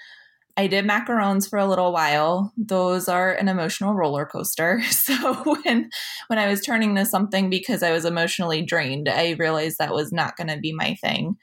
I 0.57 0.69
did 0.69 0.85
macarons 0.85 1.49
for 1.49 1.59
a 1.59 1.67
little 1.67 1.93
while. 1.93 2.53
Those 2.57 3.09
are 3.09 3.33
an 3.33 3.49
emotional 3.49 3.95
roller 3.95 4.27
coaster. 4.27 4.83
So 4.91 5.35
when 5.45 5.91
when 6.29 6.39
I 6.39 6.49
was 6.49 6.63
turning 6.63 6.95
to 6.95 7.05
something 7.05 7.51
because 7.51 7.83
I 7.83 7.93
was 7.93 8.05
emotionally 8.05 8.63
drained, 8.63 9.09
I 9.09 9.33
realized 9.39 9.77
that 9.79 9.93
was 9.93 10.13
not 10.13 10.37
going 10.37 10.49
to 10.49 10.59
be 10.59 10.73
my 10.73 10.95
thing 10.95 11.37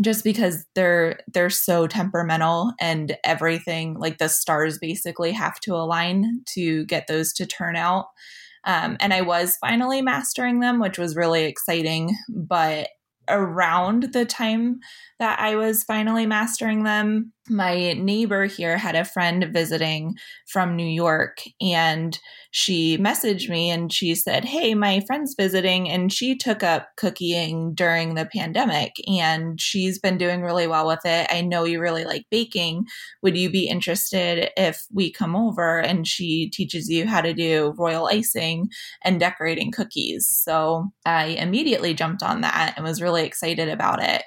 just 0.00 0.24
because 0.24 0.64
they're 0.74 1.20
they're 1.32 1.50
so 1.50 1.86
temperamental 1.86 2.72
and 2.80 3.16
everything 3.24 3.94
like 3.98 4.18
the 4.18 4.28
stars 4.28 4.78
basically 4.78 5.32
have 5.32 5.60
to 5.60 5.74
align 5.74 6.42
to 6.54 6.84
get 6.86 7.06
those 7.06 7.32
to 7.32 7.46
turn 7.46 7.76
out 7.76 8.06
um, 8.64 8.96
and 9.00 9.14
i 9.14 9.22
was 9.22 9.56
finally 9.56 10.02
mastering 10.02 10.60
them 10.60 10.80
which 10.80 10.98
was 10.98 11.16
really 11.16 11.44
exciting 11.44 12.14
but 12.28 12.88
around 13.28 14.12
the 14.12 14.24
time 14.24 14.80
that 15.18 15.38
I 15.40 15.56
was 15.56 15.82
finally 15.84 16.26
mastering 16.26 16.84
them, 16.84 17.32
my 17.48 17.92
neighbor 17.92 18.44
here 18.46 18.76
had 18.76 18.94
a 18.94 19.04
friend 19.04 19.48
visiting 19.52 20.14
from 20.46 20.76
New 20.76 20.86
York 20.86 21.42
and 21.60 22.18
she 22.50 22.96
messaged 22.98 23.48
me 23.48 23.70
and 23.70 23.92
she 23.92 24.14
said, 24.14 24.44
Hey, 24.44 24.74
my 24.74 25.00
friend's 25.06 25.34
visiting 25.38 25.88
and 25.88 26.12
she 26.12 26.36
took 26.36 26.62
up 26.62 26.88
cookieing 26.98 27.74
during 27.74 28.14
the 28.14 28.26
pandemic 28.26 28.94
and 29.06 29.60
she's 29.60 29.98
been 29.98 30.16
doing 30.16 30.42
really 30.42 30.66
well 30.66 30.86
with 30.86 31.04
it. 31.04 31.26
I 31.30 31.42
know 31.42 31.64
you 31.64 31.80
really 31.80 32.04
like 32.04 32.24
baking. 32.30 32.86
Would 33.22 33.36
you 33.36 33.50
be 33.50 33.68
interested 33.68 34.50
if 34.56 34.84
we 34.92 35.12
come 35.12 35.36
over 35.36 35.78
and 35.78 36.06
she 36.06 36.48
teaches 36.50 36.88
you 36.88 37.06
how 37.06 37.20
to 37.20 37.34
do 37.34 37.74
royal 37.76 38.06
icing 38.06 38.68
and 39.04 39.20
decorating 39.20 39.70
cookies? 39.70 40.26
So 40.28 40.88
I 41.04 41.26
immediately 41.26 41.94
jumped 41.94 42.22
on 42.22 42.40
that 42.40 42.74
and 42.76 42.84
was 42.84 43.02
really 43.02 43.24
excited 43.24 43.68
about 43.68 44.02
it. 44.02 44.22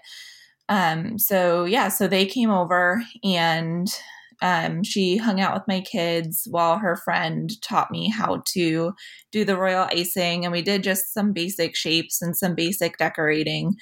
Um, 0.69 1.17
so 1.17 1.65
yeah, 1.65 1.89
so 1.89 2.07
they 2.07 2.25
came 2.25 2.51
over 2.51 3.01
and 3.23 3.87
um, 4.41 4.83
she 4.83 5.17
hung 5.17 5.41
out 5.41 5.53
with 5.53 5.63
my 5.67 5.81
kids 5.81 6.47
while 6.49 6.77
her 6.77 6.95
friend 6.95 7.49
taught 7.61 7.91
me 7.91 8.09
how 8.09 8.43
to 8.53 8.93
do 9.31 9.43
the 9.43 9.57
royal 9.57 9.87
icing, 9.91 10.45
and 10.45 10.51
we 10.53 10.61
did 10.61 10.83
just 10.83 11.13
some 11.13 11.33
basic 11.33 11.75
shapes 11.75 12.21
and 12.21 12.37
some 12.37 12.55
basic 12.55 12.97
decorating. 12.97 13.75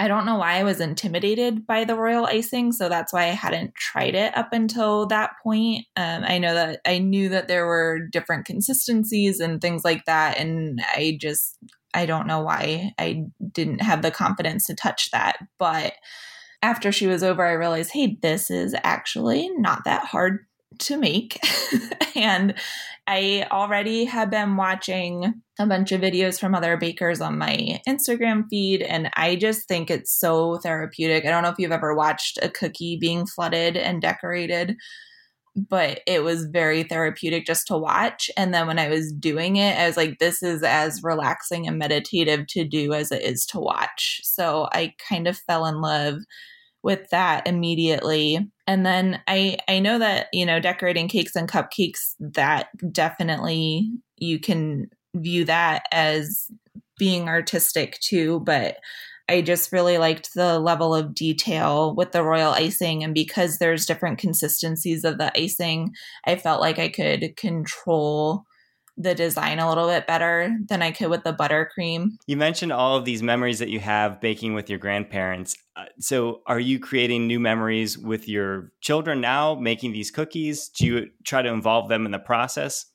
I 0.00 0.06
don't 0.08 0.26
know 0.26 0.36
why 0.38 0.58
I 0.58 0.64
was 0.64 0.80
intimidated 0.80 1.66
by 1.66 1.84
the 1.84 1.96
royal 1.96 2.26
icing, 2.26 2.72
so 2.72 2.88
that's 2.88 3.12
why 3.12 3.24
I 3.24 3.32
hadn't 3.32 3.74
tried 3.74 4.14
it 4.14 4.36
up 4.36 4.52
until 4.52 5.06
that 5.08 5.32
point. 5.42 5.86
Um, 5.96 6.22
I 6.24 6.38
know 6.38 6.54
that 6.54 6.80
I 6.86 6.98
knew 6.98 7.28
that 7.30 7.48
there 7.48 7.66
were 7.66 8.06
different 8.12 8.46
consistencies 8.46 9.40
and 9.40 9.60
things 9.60 9.84
like 9.84 10.04
that, 10.06 10.38
and 10.38 10.80
I 10.86 11.18
just 11.20 11.58
I 11.98 12.06
don't 12.06 12.28
know 12.28 12.40
why 12.40 12.94
I 12.96 13.24
didn't 13.52 13.82
have 13.82 14.02
the 14.02 14.12
confidence 14.12 14.66
to 14.66 14.74
touch 14.74 15.10
that. 15.10 15.38
But 15.58 15.94
after 16.62 16.92
she 16.92 17.08
was 17.08 17.24
over, 17.24 17.44
I 17.44 17.52
realized, 17.52 17.90
hey, 17.90 18.16
this 18.22 18.52
is 18.52 18.72
actually 18.84 19.50
not 19.56 19.82
that 19.84 20.04
hard 20.04 20.46
to 20.78 20.96
make. 20.96 21.40
and 22.14 22.54
I 23.08 23.48
already 23.50 24.04
have 24.04 24.30
been 24.30 24.56
watching 24.56 25.42
a 25.58 25.66
bunch 25.66 25.90
of 25.90 26.00
videos 26.00 26.38
from 26.38 26.54
other 26.54 26.76
bakers 26.76 27.20
on 27.20 27.36
my 27.36 27.80
Instagram 27.88 28.44
feed, 28.48 28.82
and 28.82 29.10
I 29.16 29.34
just 29.34 29.66
think 29.66 29.90
it's 29.90 30.16
so 30.16 30.58
therapeutic. 30.58 31.24
I 31.24 31.30
don't 31.30 31.42
know 31.42 31.48
if 31.48 31.58
you've 31.58 31.72
ever 31.72 31.96
watched 31.96 32.38
a 32.42 32.48
cookie 32.48 32.96
being 33.00 33.26
flooded 33.26 33.76
and 33.76 34.00
decorated 34.00 34.76
but 35.68 36.00
it 36.06 36.22
was 36.22 36.46
very 36.46 36.82
therapeutic 36.82 37.46
just 37.46 37.66
to 37.68 37.76
watch. 37.76 38.30
And 38.36 38.52
then 38.52 38.66
when 38.66 38.78
I 38.78 38.88
was 38.88 39.12
doing 39.12 39.56
it, 39.56 39.78
I 39.78 39.86
was 39.86 39.96
like, 39.96 40.18
this 40.18 40.42
is 40.42 40.62
as 40.62 41.02
relaxing 41.02 41.66
and 41.66 41.78
meditative 41.78 42.46
to 42.48 42.64
do 42.64 42.92
as 42.92 43.10
it 43.12 43.22
is 43.22 43.46
to 43.46 43.60
watch. 43.60 44.20
So 44.24 44.68
I 44.72 44.94
kind 45.08 45.26
of 45.26 45.38
fell 45.38 45.66
in 45.66 45.80
love 45.80 46.18
with 46.82 47.10
that 47.10 47.46
immediately. 47.46 48.38
And 48.66 48.86
then 48.86 49.20
I 49.26 49.58
I 49.68 49.80
know 49.80 49.98
that, 49.98 50.28
you 50.32 50.46
know, 50.46 50.60
decorating 50.60 51.08
cakes 51.08 51.34
and 51.34 51.50
cupcakes 51.50 52.14
that 52.20 52.68
definitely 52.92 53.90
you 54.16 54.38
can 54.38 54.88
view 55.14 55.44
that 55.44 55.82
as 55.90 56.48
being 56.98 57.28
artistic 57.28 57.98
too, 58.00 58.40
but 58.40 58.76
I 59.28 59.42
just 59.42 59.72
really 59.72 59.98
liked 59.98 60.34
the 60.34 60.58
level 60.58 60.94
of 60.94 61.14
detail 61.14 61.94
with 61.94 62.12
the 62.12 62.22
royal 62.22 62.52
icing. 62.52 63.04
And 63.04 63.14
because 63.14 63.58
there's 63.58 63.86
different 63.86 64.18
consistencies 64.18 65.04
of 65.04 65.18
the 65.18 65.36
icing, 65.38 65.94
I 66.24 66.36
felt 66.36 66.60
like 66.60 66.78
I 66.78 66.88
could 66.88 67.36
control 67.36 68.44
the 69.00 69.14
design 69.14 69.60
a 69.60 69.68
little 69.68 69.86
bit 69.86 70.08
better 70.08 70.56
than 70.68 70.82
I 70.82 70.90
could 70.90 71.08
with 71.08 71.22
the 71.22 71.32
buttercream. 71.32 72.16
You 72.26 72.36
mentioned 72.36 72.72
all 72.72 72.96
of 72.96 73.04
these 73.04 73.22
memories 73.22 73.60
that 73.60 73.68
you 73.68 73.78
have 73.78 74.20
baking 74.20 74.54
with 74.54 74.68
your 74.68 74.80
grandparents. 74.80 75.56
Uh, 75.76 75.84
so, 76.00 76.42
are 76.46 76.58
you 76.58 76.80
creating 76.80 77.28
new 77.28 77.38
memories 77.38 77.96
with 77.96 78.28
your 78.28 78.72
children 78.80 79.20
now, 79.20 79.54
making 79.54 79.92
these 79.92 80.10
cookies? 80.10 80.68
Do 80.68 80.84
you 80.84 81.06
try 81.24 81.42
to 81.42 81.48
involve 81.48 81.88
them 81.88 82.06
in 82.06 82.10
the 82.10 82.18
process? 82.18 82.86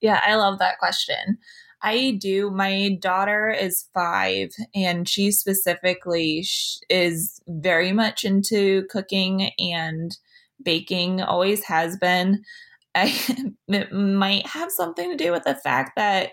Yeah, 0.00 0.20
I 0.26 0.34
love 0.34 0.58
that 0.58 0.78
question. 0.78 1.38
I 1.82 2.18
do. 2.20 2.50
My 2.50 2.98
daughter 3.00 3.48
is 3.48 3.86
five, 3.94 4.50
and 4.74 5.08
she 5.08 5.30
specifically 5.30 6.44
is 6.90 7.40
very 7.48 7.92
much 7.92 8.24
into 8.24 8.84
cooking 8.90 9.50
and 9.58 10.16
baking, 10.62 11.22
always 11.22 11.64
has 11.64 11.96
been. 11.96 12.42
I, 12.94 13.14
it 13.68 13.92
might 13.92 14.46
have 14.46 14.70
something 14.70 15.10
to 15.10 15.16
do 15.16 15.32
with 15.32 15.44
the 15.44 15.54
fact 15.54 15.92
that 15.96 16.32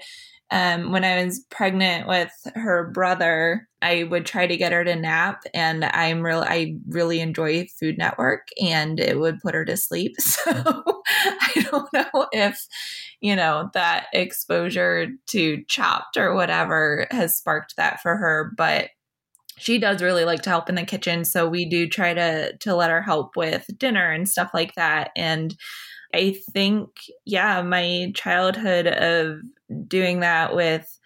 um, 0.49 0.91
when 0.91 1.03
I 1.03 1.23
was 1.25 1.45
pregnant 1.49 2.07
with 2.07 2.31
her 2.55 2.89
brother, 2.91 3.67
I 3.81 4.03
would 4.03 4.25
try 4.25 4.47
to 4.47 4.57
get 4.57 4.71
her 4.71 4.83
to 4.83 4.95
nap, 4.95 5.43
and 5.53 5.83
I'm 5.85 6.21
real. 6.21 6.39
I 6.47 6.75
really 6.87 7.19
enjoy 7.19 7.67
Food 7.79 7.97
Network, 7.97 8.47
and 8.61 8.99
it 8.99 9.19
would 9.19 9.39
put 9.41 9.55
her 9.55 9.65
to 9.65 9.77
sleep. 9.77 10.15
So 10.21 10.51
I 11.25 11.67
don't 11.71 11.91
know 11.93 12.27
if 12.33 12.65
you 13.21 13.35
know 13.35 13.69
that 13.73 14.07
exposure 14.13 15.07
to 15.27 15.63
Chopped 15.67 16.17
or 16.17 16.35
whatever 16.35 17.07
has 17.11 17.37
sparked 17.37 17.75
that 17.77 18.01
for 18.01 18.15
her, 18.17 18.51
but 18.57 18.89
she 19.57 19.79
does 19.79 20.03
really 20.03 20.25
like 20.25 20.43
to 20.43 20.51
help 20.51 20.69
in 20.69 20.75
the 20.75 20.85
kitchen 20.85 21.25
so 21.25 21.47
we 21.49 21.65
do 21.67 21.87
try 21.87 22.13
to 22.13 22.55
to 22.57 22.75
let 22.75 22.91
her 22.91 23.01
help 23.01 23.35
with 23.35 23.65
dinner 23.79 24.11
and 24.11 24.29
stuff 24.29 24.51
like 24.53 24.75
that 24.75 25.09
and 25.15 25.55
I 26.13 26.37
think, 26.51 26.89
yeah, 27.25 27.61
my 27.61 28.11
childhood 28.15 28.87
of 28.87 29.39
doing 29.87 30.21
that 30.21 30.55
with 30.55 30.99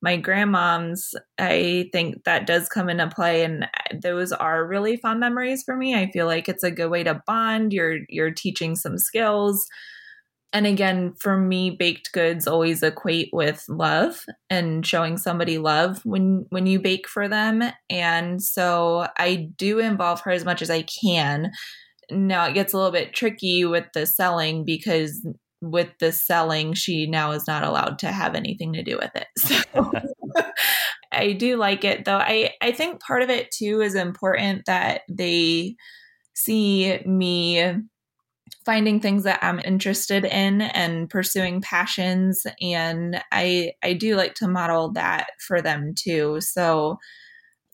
my 0.00 0.16
grandmoms, 0.20 1.14
I 1.38 1.88
think 1.92 2.24
that 2.24 2.46
does 2.46 2.68
come 2.68 2.88
into 2.88 3.08
play 3.08 3.44
and 3.44 3.66
those 4.00 4.32
are 4.32 4.66
really 4.66 4.96
fun 4.96 5.18
memories 5.18 5.62
for 5.64 5.76
me. 5.76 5.94
I 5.94 6.10
feel 6.10 6.26
like 6.26 6.48
it's 6.48 6.62
a 6.62 6.70
good 6.70 6.90
way 6.90 7.02
to 7.04 7.22
bond. 7.26 7.72
You're 7.72 8.00
you're 8.08 8.30
teaching 8.30 8.76
some 8.76 8.98
skills. 8.98 9.66
And 10.52 10.66
again, 10.66 11.14
for 11.18 11.36
me, 11.36 11.70
baked 11.70 12.12
goods 12.12 12.46
always 12.46 12.82
equate 12.82 13.28
with 13.32 13.64
love 13.68 14.24
and 14.48 14.84
showing 14.84 15.18
somebody 15.18 15.58
love 15.58 16.00
when 16.04 16.46
when 16.48 16.66
you 16.66 16.80
bake 16.80 17.06
for 17.06 17.28
them. 17.28 17.62
And 17.90 18.42
so 18.42 19.06
I 19.18 19.48
do 19.56 19.78
involve 19.78 20.22
her 20.22 20.30
as 20.30 20.46
much 20.46 20.62
as 20.62 20.70
I 20.70 20.82
can. 20.82 21.52
Now 22.10 22.46
it 22.46 22.54
gets 22.54 22.72
a 22.72 22.76
little 22.76 22.92
bit 22.92 23.12
tricky 23.12 23.66
with 23.66 23.84
the 23.92 24.06
selling 24.06 24.64
because 24.64 25.26
with 25.60 25.90
the 26.00 26.12
selling, 26.12 26.72
she 26.72 27.06
now 27.06 27.32
is 27.32 27.46
not 27.46 27.64
allowed 27.64 27.98
to 27.98 28.06
have 28.06 28.34
anything 28.34 28.72
to 28.72 28.82
do 28.82 28.96
with 28.96 29.10
it. 29.14 29.26
So 29.74 30.44
I 31.10 31.32
do 31.32 31.56
like 31.56 31.84
it 31.84 32.04
though. 32.04 32.18
I, 32.18 32.52
I 32.60 32.70
think 32.70 33.00
part 33.00 33.22
of 33.22 33.30
it 33.30 33.50
too 33.50 33.80
is 33.80 33.94
important 33.94 34.66
that 34.66 35.02
they 35.08 35.74
see 36.34 37.00
me 37.06 37.74
finding 38.68 39.00
things 39.00 39.24
that 39.24 39.38
I'm 39.40 39.60
interested 39.60 40.26
in 40.26 40.60
and 40.60 41.08
pursuing 41.08 41.62
passions 41.62 42.46
and 42.60 43.18
I 43.32 43.72
I 43.82 43.94
do 43.94 44.14
like 44.14 44.34
to 44.34 44.46
model 44.46 44.92
that 44.92 45.28
for 45.40 45.62
them 45.62 45.94
too. 45.94 46.42
So 46.42 46.98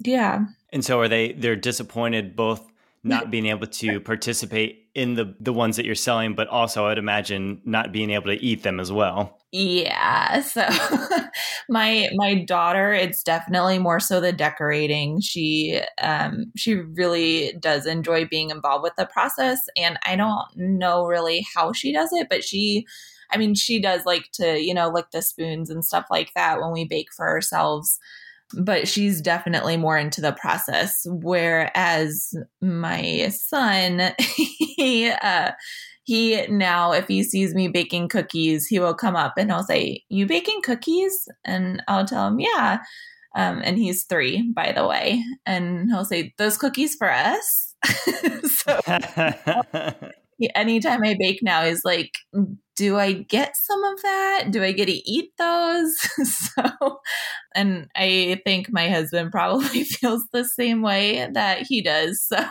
yeah. 0.05 0.45
And 0.73 0.85
so 0.85 1.01
are 1.01 1.09
they 1.09 1.33
they're 1.33 1.57
disappointed 1.57 2.37
both 2.37 2.65
not 3.03 3.29
being 3.33 3.47
able 3.47 3.67
to 3.67 3.99
participate 3.99 4.84
in 4.95 5.15
the 5.15 5.35
the 5.41 5.53
ones 5.53 5.77
that 5.77 5.85
you're 5.85 5.95
selling, 5.95 6.35
but 6.35 6.49
also 6.49 6.87
I'd 6.87 6.99
imagine 6.99 7.61
not 7.65 7.93
being 7.93 8.11
able 8.11 8.27
to 8.27 8.43
eat 8.43 8.63
them 8.63 8.79
as 8.79 8.93
well. 8.93 9.39
Yeah. 9.51 10.41
So 10.41 10.67
my 11.69 12.09
my 12.15 12.35
daughter, 12.45 12.93
it's 12.93 13.23
definitely 13.23 13.79
more 13.79 14.01
so 14.01 14.21
the 14.21 14.33
decorating. 14.33 15.21
She 15.21 15.81
um 16.01 16.47
she 16.57 16.75
really 16.75 17.55
does 17.61 17.87
enjoy 17.87 18.27
being 18.27 18.51
involved 18.51 18.85
with 18.85 18.95
the 18.97 19.07
process 19.07 19.61
and 19.77 19.99
I 20.05 20.17
don't 20.17 20.47
know 20.57 21.07
really 21.07 21.45
how 21.55 21.73
she 21.73 21.93
does 21.93 22.13
it, 22.13 22.29
but 22.31 22.45
she 22.45 22.87
I 23.31 23.37
mean 23.37 23.55
she 23.55 23.81
does 23.81 24.05
like 24.05 24.31
to, 24.35 24.61
you 24.61 24.75
know, 24.75 24.89
lick 24.91 25.07
the 25.13 25.23
spoons 25.23 25.71
and 25.71 25.85
stuff 25.85 26.07
like 26.11 26.33
that 26.35 26.61
when 26.61 26.73
we 26.73 26.85
bake 26.85 27.13
for 27.17 27.29
ourselves 27.29 27.99
but 28.59 28.89
she's 28.89 29.21
definitely 29.21 29.77
more 29.77 29.99
into 29.99 30.21
the 30.21 30.33
process. 30.33 31.07
Whereas 31.07 32.35
my 32.61 33.29
son, 33.29 34.13
he, 34.19 35.11
uh, 35.11 35.53
he 36.05 36.47
now, 36.49 36.93
if 36.93 37.09
he 37.09 37.23
sees 37.25 37.55
me 37.55 37.69
baking 37.69 38.09
cookies, 38.09 38.67
he 38.67 38.79
will 38.79 38.95
come 38.95 39.17
up 39.17 39.35
and 39.37 39.51
he'll 39.51 39.63
say, 39.63 40.03
You 40.09 40.27
baking 40.27 40.61
cookies? 40.63 41.29
And 41.45 41.83
I'll 41.89 42.07
tell 42.07 42.29
him, 42.29 42.41
Yeah. 42.41 42.81
Um, 43.37 43.63
and 43.65 43.77
he's 43.79 44.05
three, 44.05 44.53
by 44.55 44.73
the 44.73 44.87
way. 44.87 45.23
And 45.47 45.91
he'll 45.91 46.05
say, 46.05 46.35
Those 46.39 46.59
cookies 46.59 46.95
for 46.95 47.11
us? 47.11 47.75
so 48.45 48.81
anytime 50.55 51.03
I 51.05 51.17
bake 51.19 51.41
now, 51.43 51.63
is 51.63 51.83
like, 51.85 52.19
do 52.77 52.99
I 52.99 53.13
get 53.13 53.57
some 53.57 53.85
of 53.85 54.03
that? 54.03 54.47
Do 54.51 54.63
I 54.63 54.73
get 54.73 54.87
to 54.87 55.11
eat 55.11 55.31
those? 55.39 55.97
so, 56.25 57.01
and 57.55 57.89
I 57.95 58.41
think 58.45 58.73
my 58.73 58.89
husband 58.89 59.31
probably 59.31 59.85
feels 59.85 60.25
the 60.33 60.45
same 60.45 60.83
way 60.83 61.29
that 61.33 61.63
he 61.69 61.83
does. 61.83 62.23
So, 62.23 62.45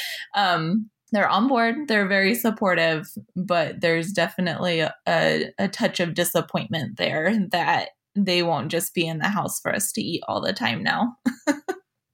um, 0.34 0.90
they're 1.12 1.28
on 1.28 1.48
board. 1.48 1.88
They're 1.88 2.06
very 2.06 2.34
supportive, 2.34 3.08
but 3.34 3.80
there's 3.80 4.12
definitely 4.12 4.80
a, 4.80 4.94
a, 5.08 5.50
a 5.58 5.68
touch 5.68 5.98
of 6.00 6.14
disappointment 6.14 6.98
there 6.98 7.36
that 7.50 7.90
they 8.14 8.42
won't 8.42 8.70
just 8.70 8.94
be 8.94 9.06
in 9.06 9.18
the 9.18 9.28
house 9.28 9.60
for 9.60 9.74
us 9.74 9.92
to 9.92 10.00
eat 10.00 10.22
all 10.28 10.40
the 10.40 10.52
time 10.52 10.82
now. 10.82 11.16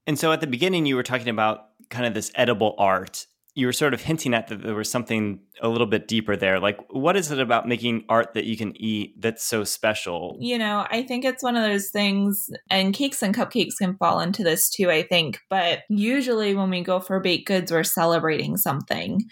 and 0.07 0.19
so 0.19 0.33
at 0.33 0.41
the 0.41 0.47
beginning, 0.47 0.87
you 0.87 0.97
were 0.97 1.03
talking 1.03 1.29
about 1.29 1.67
kind 1.91 2.07
of 2.07 2.15
this 2.15 2.33
edible 2.35 2.75
art 2.79 3.27
you 3.57 3.67
were 3.67 3.73
sort 3.73 3.95
of 3.95 4.03
hinting 4.03 4.35
at 4.35 4.49
that 4.49 4.61
there 4.61 4.75
was 4.75 4.91
something 4.91 5.41
a 5.63 5.69
little 5.69 5.87
bit 5.87 6.07
deeper 6.07 6.37
there. 6.37 6.61
Like, 6.61 6.79
what 6.91 7.17
is 7.17 7.31
it 7.31 7.41
about 7.41 7.67
making 7.67 8.05
art 8.07 8.35
that 8.35 8.45
you 8.45 8.55
can 8.55 8.77
eat 8.77 9.19
that's 9.19 9.43
so 9.43 9.65
special? 9.65 10.37
You 10.39 10.59
know, 10.59 10.87
I 10.91 11.03
think 11.03 11.25
it's 11.25 11.43
one 11.43 11.57
of 11.57 11.63
those 11.63 11.89
things, 11.89 12.51
and 12.71 12.93
cakes 12.93 13.23
and 13.23 13.35
cupcakes 13.35 13.79
can 13.79 13.97
fall 13.97 14.21
into 14.21 14.45
this 14.45 14.69
too, 14.69 14.91
I 14.91 15.03
think. 15.03 15.41
But 15.49 15.81
usually 15.89 16.55
when 16.55 16.69
we 16.69 16.83
go 16.83 17.01
for 17.01 17.19
baked 17.19 17.49
goods, 17.49 17.73
we're 17.73 17.83
celebrating 17.83 18.59
something. 18.59 19.23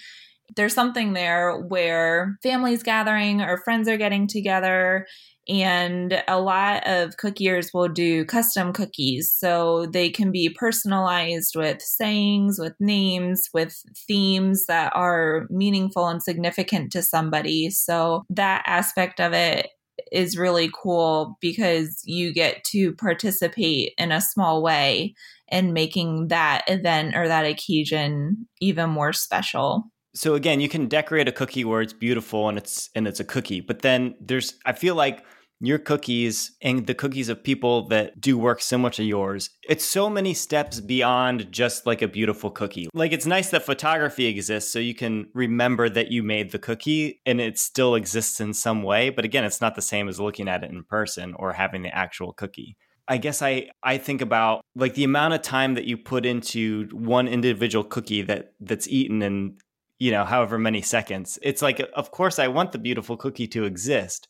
There's 0.57 0.75
something 0.75 1.13
there 1.13 1.59
where 1.59 2.39
families 2.43 2.83
gathering 2.83 3.43
or 3.43 3.59
friends 3.63 3.89
are 3.89 3.99
getting 3.99 4.27
together 4.27 5.07
and 5.49 6.23
a 6.27 6.41
lot 6.41 6.87
of 6.87 7.17
cookiers 7.17 7.75
will 7.75 7.89
do 7.89 8.25
custom 8.25 8.73
cookies. 8.73 9.33
So 9.33 9.87
they 9.87 10.11
can 10.11 10.31
be 10.31 10.49
personalized 10.49 11.55
with 11.57 11.83
sayings, 11.83 12.59
with 12.59 12.75
names, 12.81 13.49
with 13.53 13.83
themes 14.07 14.67
that 14.67 14.93
are 14.95 15.47
meaningful 15.51 16.09
and 16.09 16.23
significant 16.23 16.93
to 16.93 17.03
somebody. 17.03 17.71
So 17.71 18.25
that 18.31 18.63
aspect 18.67 19.21
of 19.21 19.33
it 19.33 19.69
is 20.11 20.39
really 20.39 20.71
cool 20.83 21.37
because 21.41 22.01
you 22.05 22.33
get 22.33 22.65
to 22.65 22.95
participate 22.95 23.93
in 23.99 24.13
a 24.13 24.21
small 24.21 24.63
way 24.63 25.15
in 25.49 25.73
making 25.73 26.29
that 26.29 26.65
event 26.67 27.15
or 27.15 27.29
that 27.29 27.45
occasion 27.45 28.49
even 28.61 28.91
more 28.91 29.13
special 29.13 29.85
so 30.15 30.35
again 30.35 30.61
you 30.61 30.69
can 30.69 30.87
decorate 30.87 31.29
a 31.29 31.33
cookie 31.33 31.65
where 31.65 31.83
it's 31.83 31.93
beautiful 31.93 32.49
and 32.49 32.59
it's 32.59 32.91
and 32.95 33.07
it's 33.07 33.21
a 33.21 33.25
cookie 33.25 33.61
but 33.61 33.83
then 33.83 34.15
there's 34.21 34.55
i 34.65 34.73
feel 34.73 34.95
like 34.95 35.25
your 35.61 35.79
cookies 35.79 36.57
and 36.63 36.87
the 36.87 36.95
cookies 36.95 37.29
of 37.29 37.43
people 37.43 37.89
that 37.89 38.21
do 38.21 38.37
work 38.37 38.61
similar 38.61 38.91
to 38.91 39.05
yours 39.05 39.51
it's 39.69 39.85
so 39.85 40.11
many 40.11 40.35
steps 40.35 40.81
beyond 40.81 41.51
just 41.51 41.87
like 41.87 42.03
a 42.03 42.09
beautiful 42.09 42.51
cookie. 42.51 42.89
Like 42.93 43.13
it's 43.13 43.25
nice 43.25 43.51
that 43.51 43.65
photography 43.65 44.27
exists 44.27 44.71
so 44.71 44.79
you 44.79 44.95
can 44.95 45.29
remember 45.33 45.89
that 45.89 46.11
you 46.11 46.23
made 46.23 46.51
the 46.51 46.59
cookie 46.59 47.21
and 47.25 47.41
it 47.41 47.59
still 47.59 47.95
exists 47.95 48.41
in 48.41 48.53
some 48.53 48.83
way 48.83 49.11
but 49.11 49.25
again 49.25 49.45
it's 49.45 49.61
not 49.61 49.75
the 49.75 49.83
same 49.83 50.09
as 50.09 50.21
looking 50.21 50.49
at 50.49 50.65
it 50.65 50.71
in 50.71 50.85
person 50.85 51.35
or 51.39 51.53
having 51.53 51.83
the 51.83 51.95
actual 51.95 52.33
cookie. 52.33 52.77
I 53.07 53.19
guess 53.19 53.43
I 53.43 53.69
I 53.83 53.99
think 53.99 54.23
about 54.23 54.63
like 54.75 54.95
the 54.95 55.05
amount 55.05 55.35
of 55.35 55.43
time 55.43 55.75
that 55.75 55.85
you 55.85 55.97
put 55.97 56.25
into 56.25 56.89
one 56.93 57.29
individual 57.29 57.85
cookie 57.85 58.23
that 58.23 58.55
that's 58.61 58.89
eaten 58.89 59.23
in 59.23 59.59
you 59.99 60.11
know 60.11 60.25
however 60.25 60.59
many 60.59 60.83
seconds. 60.83 61.39
It's 61.43 61.63
like 61.63 61.81
of 61.95 62.11
course 62.11 62.39
I 62.39 62.49
want 62.49 62.73
the 62.73 62.79
beautiful 62.79 63.17
cookie 63.17 63.49
to 63.49 63.65
exist, 63.65 64.29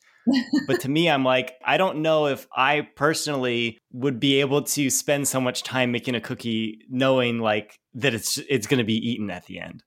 but 0.67 0.81
to 0.81 0.89
me, 0.89 1.11
I'm 1.11 1.25
like, 1.25 1.55
I 1.65 1.77
don't 1.77 1.99
know 1.99 2.27
if 2.27 2.47
I 2.57 2.89
personally 2.97 3.79
would 3.93 4.19
be 4.19 4.41
able 4.41 4.63
to 4.63 4.91
spend 4.91 5.29
so 5.29 5.41
much 5.41 5.63
time 5.63 5.93
making 5.93 6.15
a 6.15 6.21
cookie 6.21 6.81
knowing 6.89 7.41
like 7.41 7.79
that 7.95 8.15
it's 8.15 8.39
it's 8.49 8.67
going 8.67 8.79
to 8.79 8.85
be 8.85 8.97
eaten 8.97 9.31
at 9.31 9.47
the 9.47 9.61
end. 9.61 9.83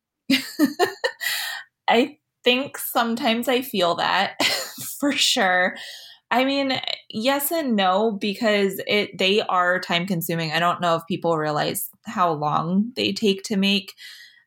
I 1.88 2.18
think 2.44 2.78
sometimes 2.78 3.48
I 3.48 3.62
feel 3.62 3.96
that 3.96 4.42
for 5.00 5.12
sure. 5.12 5.76
I 6.30 6.44
mean, 6.44 6.80
yes 7.10 7.52
and 7.52 7.76
no 7.76 8.12
because 8.12 8.82
it 8.86 9.18
they 9.18 9.42
are 9.42 9.80
time 9.80 10.06
consuming. 10.06 10.52
I 10.52 10.60
don't 10.60 10.82
know 10.82 10.96
if 10.96 11.04
people 11.08 11.38
realize 11.38 11.90
how 12.06 12.32
long 12.32 12.92
they 12.96 13.14
take 13.14 13.44
to 13.44 13.58
make. 13.58 13.94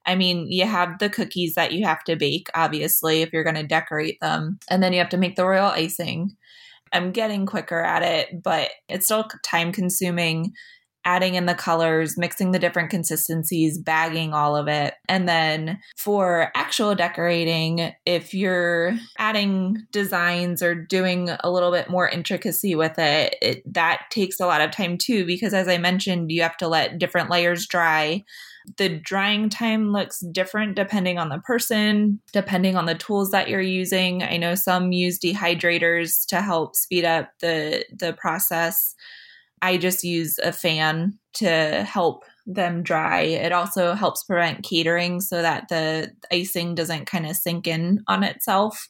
I 0.07 0.15
mean, 0.15 0.51
you 0.51 0.67
have 0.67 0.99
the 0.99 1.11
cookies 1.11 1.55
that 1.55 1.73
you 1.73 1.85
have 1.85 2.03
to 2.05 2.17
bake, 2.17 2.49
obviously, 2.55 3.23
if 3.23 3.33
you're 3.33 3.45
going 3.45 3.57
to 3.57 3.67
decorate 3.67 4.19
them. 4.21 4.59
And 4.69 4.83
then 4.83 4.93
you 4.93 4.99
have 4.99 5.11
to 5.11 5.19
make 5.19 5.37
the 5.37 5.47
royal 5.47 5.67
icing. 5.67 6.37
I'm 6.93 7.13
getting 7.13 7.47
quicker 7.47 7.81
at 7.81 8.03
it, 8.03 8.43
but 8.43 8.71
it's 8.89 9.07
still 9.07 9.29
time 9.45 9.73
consuming 9.73 10.53
adding 11.05 11.35
in 11.35 11.47
the 11.47 11.55
colors, 11.55 12.19
mixing 12.19 12.51
the 12.51 12.59
different 12.59 12.91
consistencies, 12.91 13.79
bagging 13.79 14.35
all 14.35 14.55
of 14.55 14.69
it. 14.69 14.95
And 15.09 15.29
then 15.29 15.79
for 15.97 16.51
actual 16.55 16.95
decorating, 16.95 17.93
if 18.05 18.35
you're 18.35 18.99
adding 19.19 19.79
designs 19.93 20.63
or 20.63 20.75
doing 20.75 21.31
a 21.43 21.51
little 21.51 21.71
bit 21.71 21.89
more 21.89 22.09
intricacy 22.09 22.75
with 22.75 22.99
it, 22.99 23.37
it 23.41 23.63
that 23.73 24.03
takes 24.11 24.41
a 24.41 24.47
lot 24.47 24.61
of 24.61 24.73
time 24.73 24.99
too, 24.99 25.25
because 25.25 25.55
as 25.55 25.69
I 25.69 25.79
mentioned, 25.79 26.31
you 26.31 26.43
have 26.43 26.57
to 26.59 26.69
let 26.69 26.99
different 26.99 27.31
layers 27.31 27.67
dry. 27.67 28.25
The 28.77 28.99
drying 28.99 29.49
time 29.49 29.93
looks 29.93 30.21
different 30.33 30.77
depending 30.77 31.19
on 31.19 31.29
the 31.29 31.39
person, 31.39 32.21
depending 32.33 32.77
on 32.77 32.87
the 32.87 32.95
tools 32.95 33.31
that 33.31 33.49
you're 33.49 33.61
using. 33.61 34.23
I 34.23 34.37
know 34.37 34.55
some 34.55 34.93
use 34.93 35.19
dehydrators 35.19 36.27
to 36.29 36.41
help 36.41 36.77
speed 36.77 37.05
up 37.05 37.31
the 37.41 37.85
the 37.91 38.13
process. 38.15 38.95
I 39.63 39.77
just 39.77 40.05
use 40.05 40.39
a 40.39 40.53
fan 40.53 41.19
to 41.35 41.85
help 41.85 42.25
them 42.47 42.83
dry. 42.83 43.21
It 43.21 43.53
also 43.53 43.95
helps 43.95 44.25
prevent 44.25 44.65
cratering 44.65 45.23
so 45.23 45.43
that 45.43 45.69
the 45.69 46.11
icing 46.33 46.75
doesn't 46.75 47.07
kind 47.07 47.27
of 47.27 47.37
sink 47.37 47.67
in 47.67 48.03
on 48.09 48.23
itself. 48.23 48.89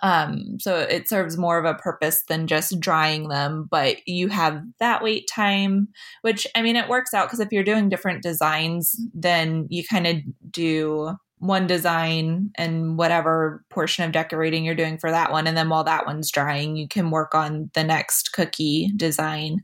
Um, 0.00 0.58
so 0.60 0.78
it 0.78 1.08
serves 1.08 1.36
more 1.36 1.58
of 1.58 1.64
a 1.64 1.78
purpose 1.78 2.22
than 2.28 2.46
just 2.46 2.78
drying 2.78 3.28
them, 3.28 3.66
but 3.70 3.96
you 4.06 4.28
have 4.28 4.62
that 4.78 5.02
wait 5.02 5.28
time, 5.28 5.88
which 6.22 6.46
I 6.54 6.62
mean, 6.62 6.76
it 6.76 6.88
works 6.88 7.12
out 7.12 7.26
because 7.26 7.40
if 7.40 7.50
you're 7.50 7.64
doing 7.64 7.88
different 7.88 8.22
designs, 8.22 8.94
then 9.12 9.66
you 9.70 9.82
kind 9.84 10.06
of 10.06 10.16
do 10.50 11.16
one 11.38 11.66
design 11.66 12.50
and 12.56 12.98
whatever 12.98 13.64
portion 13.70 14.04
of 14.04 14.12
decorating 14.12 14.64
you're 14.64 14.74
doing 14.74 14.98
for 14.98 15.10
that 15.10 15.30
one. 15.30 15.46
And 15.46 15.56
then 15.56 15.68
while 15.68 15.84
that 15.84 16.06
one's 16.06 16.30
drying, 16.30 16.76
you 16.76 16.88
can 16.88 17.10
work 17.10 17.34
on 17.34 17.70
the 17.74 17.84
next 17.84 18.32
cookie 18.32 18.92
design. 18.96 19.62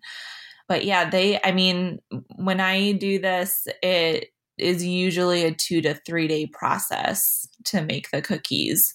But 0.68 0.84
yeah, 0.84 1.08
they, 1.08 1.40
I 1.42 1.52
mean, 1.52 1.98
when 2.36 2.60
I 2.60 2.92
do 2.92 3.18
this, 3.18 3.66
it 3.82 4.28
is 4.56 4.84
usually 4.84 5.44
a 5.44 5.52
two 5.52 5.80
to 5.82 5.94
three 6.06 6.28
day 6.28 6.46
process 6.46 7.46
to 7.64 7.82
make 7.82 8.10
the 8.10 8.22
cookies. 8.22 8.94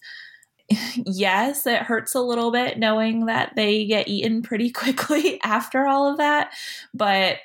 yes, 1.05 1.65
it 1.65 1.81
hurts 1.81 2.15
a 2.15 2.21
little 2.21 2.51
bit 2.51 2.77
knowing 2.77 3.25
that 3.25 3.53
they 3.55 3.85
get 3.85 4.07
eaten 4.07 4.41
pretty 4.41 4.69
quickly 4.71 5.39
after 5.43 5.87
all 5.87 6.09
of 6.09 6.17
that. 6.17 6.53
But 6.93 7.37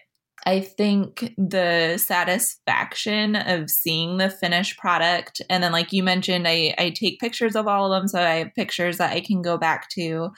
I 0.46 0.60
think 0.60 1.32
the 1.38 1.96
satisfaction 1.96 3.34
of 3.34 3.70
seeing 3.70 4.18
the 4.18 4.28
finished 4.28 4.78
product, 4.78 5.40
and 5.48 5.62
then, 5.62 5.72
like 5.72 5.92
you 5.92 6.02
mentioned, 6.02 6.46
I, 6.46 6.74
I 6.76 6.90
take 6.90 7.18
pictures 7.18 7.56
of 7.56 7.66
all 7.66 7.92
of 7.92 7.98
them. 7.98 8.08
So 8.08 8.20
I 8.20 8.34
have 8.36 8.54
pictures 8.54 8.98
that 8.98 9.12
I 9.12 9.20
can 9.20 9.40
go 9.40 9.56
back 9.56 9.88
to 9.90 10.30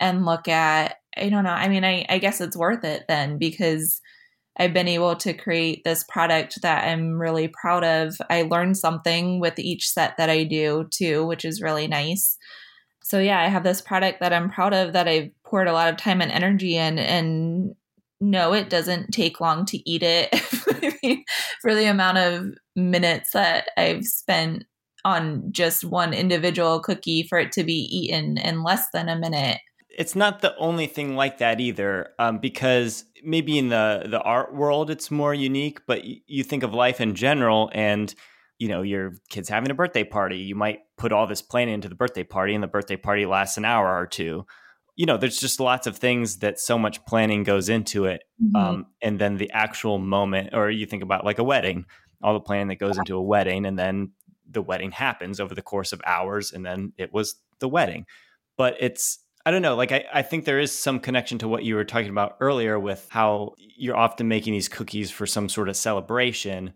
and 0.00 0.24
look 0.24 0.48
at. 0.48 0.96
I 1.16 1.28
don't 1.28 1.44
know. 1.44 1.50
I 1.50 1.68
mean, 1.68 1.84
I, 1.84 2.06
I 2.08 2.16
guess 2.18 2.40
it's 2.40 2.56
worth 2.56 2.84
it 2.84 3.04
then 3.06 3.36
because 3.36 4.00
I've 4.58 4.74
been 4.74 4.88
able 4.88 5.16
to 5.16 5.32
create 5.32 5.82
this 5.84 6.04
product 6.04 6.60
that 6.62 6.86
I'm 6.86 7.18
really 7.18 7.48
proud 7.48 7.84
of. 7.84 8.16
I 8.28 8.42
learned 8.42 8.76
something 8.76 9.40
with 9.40 9.58
each 9.58 9.88
set 9.88 10.16
that 10.18 10.28
I 10.28 10.44
do 10.44 10.88
too, 10.90 11.24
which 11.26 11.44
is 11.44 11.62
really 11.62 11.88
nice. 11.88 12.36
So 13.02 13.18
yeah, 13.18 13.40
I 13.40 13.48
have 13.48 13.64
this 13.64 13.80
product 13.80 14.20
that 14.20 14.32
I'm 14.32 14.50
proud 14.50 14.74
of 14.74 14.92
that 14.92 15.08
I've 15.08 15.30
poured 15.44 15.68
a 15.68 15.72
lot 15.72 15.88
of 15.88 15.96
time 15.96 16.20
and 16.20 16.30
energy 16.30 16.76
in 16.76 16.98
and 16.98 17.74
no, 18.20 18.52
it 18.52 18.70
doesn't 18.70 19.10
take 19.10 19.40
long 19.40 19.64
to 19.66 19.90
eat 19.90 20.02
it 20.04 20.32
for 21.60 21.74
the 21.74 21.86
amount 21.86 22.18
of 22.18 22.54
minutes 22.76 23.32
that 23.32 23.68
I've 23.76 24.04
spent 24.04 24.64
on 25.04 25.50
just 25.50 25.84
one 25.84 26.14
individual 26.14 26.80
cookie 26.80 27.24
for 27.24 27.38
it 27.38 27.50
to 27.52 27.64
be 27.64 27.88
eaten 27.90 28.38
in 28.38 28.62
less 28.62 28.86
than 28.92 29.08
a 29.08 29.18
minute. 29.18 29.58
It's 29.96 30.16
not 30.16 30.40
the 30.40 30.56
only 30.56 30.86
thing 30.86 31.16
like 31.16 31.38
that 31.38 31.60
either, 31.60 32.10
um, 32.18 32.38
because 32.38 33.04
maybe 33.22 33.58
in 33.58 33.68
the 33.68 34.06
the 34.08 34.20
art 34.20 34.54
world 34.54 34.90
it's 34.90 35.10
more 35.10 35.34
unique. 35.34 35.80
But 35.86 36.02
y- 36.04 36.20
you 36.26 36.44
think 36.44 36.62
of 36.62 36.74
life 36.74 37.00
in 37.00 37.14
general, 37.14 37.70
and 37.72 38.14
you 38.58 38.68
know 38.68 38.82
your 38.82 39.14
kid's 39.30 39.48
having 39.48 39.70
a 39.70 39.74
birthday 39.74 40.04
party. 40.04 40.38
You 40.38 40.54
might 40.54 40.80
put 40.96 41.12
all 41.12 41.26
this 41.26 41.42
planning 41.42 41.74
into 41.74 41.88
the 41.88 41.94
birthday 41.94 42.24
party, 42.24 42.54
and 42.54 42.62
the 42.62 42.68
birthday 42.68 42.96
party 42.96 43.26
lasts 43.26 43.56
an 43.56 43.64
hour 43.64 43.98
or 43.98 44.06
two 44.06 44.46
you 44.94 45.06
know, 45.06 45.16
there's 45.16 45.38
just 45.38 45.60
lots 45.60 45.86
of 45.86 45.96
things 45.96 46.38
that 46.38 46.60
so 46.60 46.78
much 46.78 47.04
planning 47.06 47.44
goes 47.44 47.68
into 47.68 48.04
it. 48.04 48.24
Mm-hmm. 48.42 48.56
Um, 48.56 48.86
and 49.00 49.18
then 49.18 49.36
the 49.36 49.50
actual 49.52 49.98
moment, 49.98 50.50
or 50.52 50.70
you 50.70 50.86
think 50.86 51.02
about 51.02 51.24
like 51.24 51.38
a 51.38 51.44
wedding, 51.44 51.86
all 52.22 52.34
the 52.34 52.40
planning 52.40 52.68
that 52.68 52.76
goes 52.76 52.98
into 52.98 53.16
a 53.16 53.22
wedding, 53.22 53.64
and 53.64 53.78
then 53.78 54.12
the 54.48 54.62
wedding 54.62 54.90
happens 54.90 55.40
over 55.40 55.54
the 55.54 55.62
course 55.62 55.92
of 55.92 56.00
hours, 56.04 56.52
and 56.52 56.64
then 56.64 56.92
it 56.98 57.12
was 57.12 57.36
the 57.58 57.68
wedding. 57.68 58.04
But 58.58 58.76
it's, 58.80 59.18
I 59.44 59.50
don't 59.50 59.62
know, 59.62 59.74
like 59.74 59.92
I, 59.92 60.04
I 60.12 60.22
think 60.22 60.44
there 60.44 60.60
is 60.60 60.76
some 60.76 61.00
connection 61.00 61.38
to 61.38 61.48
what 61.48 61.64
you 61.64 61.74
were 61.74 61.84
talking 61.84 62.10
about 62.10 62.36
earlier 62.40 62.78
with 62.78 63.06
how 63.10 63.54
you're 63.58 63.96
often 63.96 64.28
making 64.28 64.52
these 64.52 64.68
cookies 64.68 65.10
for 65.10 65.26
some 65.26 65.48
sort 65.48 65.68
of 65.68 65.76
celebration. 65.76 66.74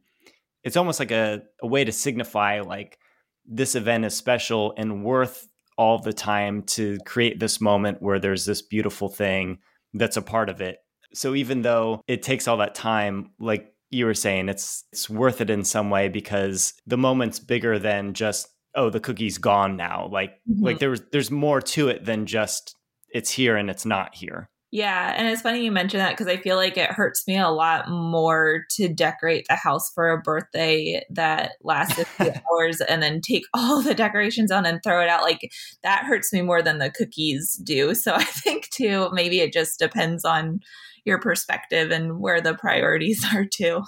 It's 0.64 0.76
almost 0.76 0.98
like 0.98 1.12
a, 1.12 1.42
a 1.62 1.66
way 1.66 1.84
to 1.84 1.92
signify 1.92 2.60
like 2.60 2.98
this 3.44 3.76
event 3.76 4.04
is 4.04 4.14
special 4.14 4.74
and 4.76 5.04
worth 5.04 5.48
all 5.78 5.98
the 5.98 6.12
time 6.12 6.62
to 6.62 6.98
create 7.06 7.38
this 7.38 7.60
moment 7.60 8.02
where 8.02 8.18
there's 8.18 8.46
this 8.46 8.62
beautiful 8.62 9.08
thing 9.08 9.58
that's 9.94 10.16
a 10.16 10.22
part 10.22 10.48
of 10.48 10.60
it. 10.60 10.78
So 11.14 11.34
even 11.34 11.62
though 11.62 12.02
it 12.08 12.22
takes 12.22 12.48
all 12.48 12.56
that 12.56 12.74
time, 12.74 13.30
like 13.38 13.72
you 13.90 14.06
were 14.06 14.14
saying, 14.14 14.48
it's 14.48 14.84
it's 14.92 15.08
worth 15.08 15.40
it 15.40 15.50
in 15.50 15.64
some 15.64 15.90
way 15.90 16.08
because 16.08 16.74
the 16.86 16.98
moment's 16.98 17.38
bigger 17.38 17.78
than 17.78 18.14
just 18.14 18.48
oh 18.76 18.90
the 18.90 19.00
cookie's 19.00 19.38
gone 19.38 19.76
now. 19.76 20.08
Like 20.10 20.32
mm-hmm. 20.48 20.64
like 20.64 20.78
there's 20.78 21.00
there's 21.12 21.30
more 21.30 21.60
to 21.60 21.88
it 21.88 22.04
than 22.04 22.26
just 22.26 22.76
it's 23.10 23.30
here 23.30 23.56
and 23.56 23.70
it's 23.70 23.86
not 23.86 24.14
here. 24.14 24.48
Yeah, 24.72 25.14
and 25.16 25.28
it's 25.28 25.42
funny 25.42 25.64
you 25.64 25.70
mention 25.70 25.98
that 25.98 26.10
because 26.10 26.26
I 26.26 26.36
feel 26.36 26.56
like 26.56 26.76
it 26.76 26.90
hurts 26.90 27.26
me 27.26 27.38
a 27.38 27.48
lot 27.48 27.88
more 27.88 28.64
to 28.72 28.88
decorate 28.88 29.46
the 29.48 29.54
house 29.54 29.90
for 29.94 30.10
a 30.10 30.20
birthday 30.20 31.02
that 31.10 31.52
lasts 31.62 31.98
a 31.98 32.04
few 32.04 32.32
hours 32.52 32.80
and 32.80 33.02
then 33.02 33.20
take 33.20 33.44
all 33.54 33.80
the 33.80 33.94
decorations 33.94 34.50
on 34.50 34.66
and 34.66 34.80
throw 34.82 35.00
it 35.00 35.08
out. 35.08 35.22
Like 35.22 35.50
that 35.82 36.04
hurts 36.04 36.32
me 36.32 36.42
more 36.42 36.62
than 36.62 36.78
the 36.78 36.90
cookies 36.90 37.54
do. 37.64 37.94
So 38.06 38.14
I 38.14 38.24
think 38.24 38.68
too, 38.70 39.08
maybe 39.12 39.40
it 39.40 39.52
just 39.52 39.78
depends 39.78 40.24
on 40.24 40.60
your 41.04 41.18
perspective 41.18 41.90
and 41.90 42.20
where 42.20 42.40
the 42.40 42.54
priorities 42.54 43.24
are 43.34 43.44
too. 43.44 43.82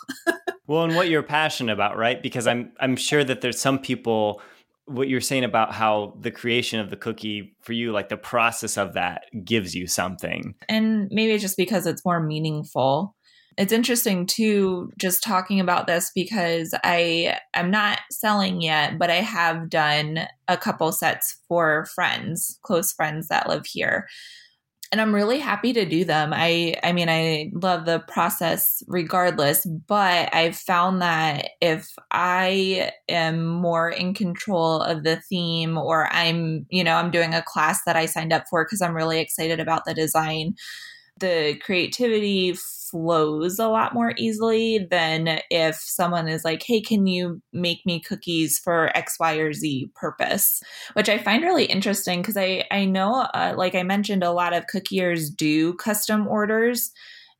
well, 0.67 0.85
and 0.85 0.97
what 0.97 1.09
you're 1.09 1.23
passionate 1.23 1.73
about, 1.73 1.97
right? 1.97 2.23
Because 2.23 2.47
I'm 2.47 2.73
I'm 2.81 2.97
sure 2.97 3.25
that 3.25 3.43
there's 3.43 3.61
some 3.61 3.79
people 3.79 4.41
what 4.89 5.09
you're 5.09 5.21
saying 5.21 5.45
about 5.45 5.73
how 5.73 6.15
the 6.21 6.31
creation 6.31 6.81
of 6.81 6.91
the 6.91 6.97
cookie 6.97 7.55
for 7.61 7.73
you 7.73 7.93
like 7.93 8.09
the 8.09 8.17
process 8.17 8.77
of 8.77 8.95
that 8.95 9.23
gives 9.45 9.75
you 9.75 9.87
something. 9.87 10.55
And 10.69 11.09
maybe 11.11 11.39
just 11.39 11.57
because 11.57 11.87
it's 11.87 12.05
more 12.05 12.21
meaningful. 12.21 13.15
It's 13.59 13.73
interesting 13.73 14.27
too 14.27 14.91
just 14.99 15.23
talking 15.23 15.59
about 15.59 15.89
this 15.89 16.13
because 16.15 16.73
i 16.85 17.37
i'm 17.55 17.73
not 17.73 17.99
selling 18.09 18.61
yet 18.61 19.01
but 19.01 19.11
i 19.11 19.17
have 19.17 19.69
done 19.69 20.21
a 20.47 20.57
couple 20.57 20.93
sets 20.93 21.37
for 21.49 21.87
friends 21.93 22.61
close 22.63 22.93
friends 22.93 23.27
that 23.27 23.49
live 23.49 23.67
here 23.67 24.07
and 24.91 25.01
I'm 25.01 25.15
really 25.15 25.39
happy 25.39 25.73
to 25.75 25.85
do 25.85 26.05
them. 26.05 26.33
I 26.35 26.75
I 26.83 26.93
mean 26.93 27.09
I 27.09 27.51
love 27.55 27.85
the 27.85 28.01
process 28.01 28.83
regardless, 28.89 29.67
but 29.67 30.35
I've 30.35 30.57
found 30.57 31.03
that 31.03 31.51
if 31.61 31.91
I 32.11 32.91
am 33.09 33.47
more 33.47 33.91
in 33.91 34.15
control 34.15 34.81
of 34.81 35.05
the 35.05 35.21
theme 35.29 35.77
or 35.77 36.09
I'm, 36.13 36.67
you 36.71 36.83
know, 36.85 36.95
I'm 36.97 37.11
doing 37.11 37.35
a 37.35 37.43
class 37.43 37.81
that 37.85 37.97
I 37.97 38.07
signed 38.07 38.33
up 38.33 38.45
for 38.49 38.65
cuz 38.65 38.81
I'm 38.81 38.95
really 38.95 39.21
excited 39.21 39.61
about 39.61 39.85
the 39.85 39.95
design, 39.95 40.55
the 41.19 41.59
creativity 41.63 42.55
flows 42.91 43.59
a 43.59 43.69
lot 43.69 43.95
more 43.95 44.15
easily 44.17 44.87
than 44.91 45.41
if 45.51 45.77
someone 45.77 46.29
is 46.29 46.45
like, 46.45 46.63
hey, 46.63 46.81
can 46.81 47.07
you 47.07 47.43
make 47.53 47.85
me 47.85 48.01
cookies 48.01 48.59
for 48.59 48.97
X, 48.97 49.17
Y, 49.21 49.35
or 49.37 49.53
Z 49.53 49.91
purpose? 49.95 50.63
Which 50.95 51.09
I 51.09 51.19
find 51.19 51.43
really 51.43 51.65
interesting 51.65 52.23
because 52.23 52.37
I, 52.37 52.65
I 52.71 52.85
know, 52.85 53.27
uh, 53.35 53.55
like 53.57 53.75
I 53.75 53.83
mentioned, 53.83 54.23
a 54.23 54.33
lot 54.33 54.55
of 54.55 54.67
cookiers 54.73 55.35
do 55.35 55.75
custom 55.75 56.27
orders. 56.27 56.91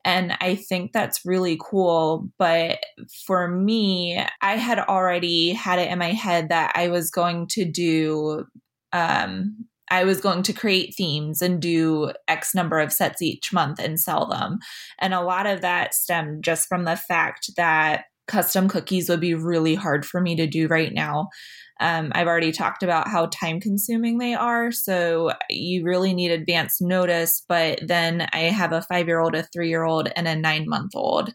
And 0.05 0.37
I 0.41 0.55
think 0.55 0.93
that's 0.93 1.25
really 1.25 1.59
cool. 1.61 2.29
But 2.39 2.79
for 3.27 3.49
me, 3.49 4.25
I 4.41 4.57
had 4.57 4.79
already 4.79 5.53
had 5.53 5.79
it 5.79 5.91
in 5.91 5.99
my 5.99 6.13
head 6.13 6.51
that 6.51 6.73
I 6.75 6.89
was 6.89 7.11
going 7.11 7.49
to 7.49 7.65
do 7.65 8.45
um, 8.93 9.67
I 9.91 10.05
was 10.05 10.21
going 10.21 10.43
to 10.45 10.53
create 10.53 10.95
themes 10.97 11.43
and 11.43 11.61
do 11.61 12.13
X 12.27 12.55
number 12.55 12.79
of 12.79 12.93
sets 12.93 13.23
each 13.23 13.53
month 13.53 13.79
and 13.79 13.99
sell 13.99 14.27
them. 14.27 14.59
And 14.99 15.15
a 15.15 15.23
lot 15.23 15.47
of 15.47 15.61
that 15.63 15.95
stemmed 15.95 16.45
just 16.45 16.69
from 16.69 16.85
the 16.85 16.97
fact 16.97 17.51
that 17.57 18.05
custom 18.27 18.69
cookies 18.69 19.09
would 19.09 19.21
be 19.21 19.35
really 19.35 19.75
hard 19.75 20.07
for 20.07 20.21
me 20.21 20.37
to 20.37 20.47
do 20.47 20.69
right 20.69 20.93
now. 20.93 21.29
Um, 21.81 22.11
I've 22.15 22.27
already 22.27 22.53
talked 22.53 22.83
about 22.83 23.09
how 23.09 23.27
time 23.27 23.61
consuming 23.61 24.19
they 24.19 24.35
are. 24.35 24.73
So 24.73 25.33
you 25.49 25.85
really 25.85 26.13
need 26.13 26.31
advance 26.31 26.81
notice. 26.81 27.43
But 27.49 27.81
then 27.87 28.29
I 28.33 28.41
have 28.41 28.73
a 28.73 28.83
five 28.83 29.07
year 29.07 29.21
old, 29.21 29.35
a 29.35 29.45
three 29.45 29.69
year 29.69 29.85
old, 29.85 30.11
and 30.17 30.29
a 30.29 30.37
nine 30.37 30.69
month 30.69 30.93
old. 30.95 31.33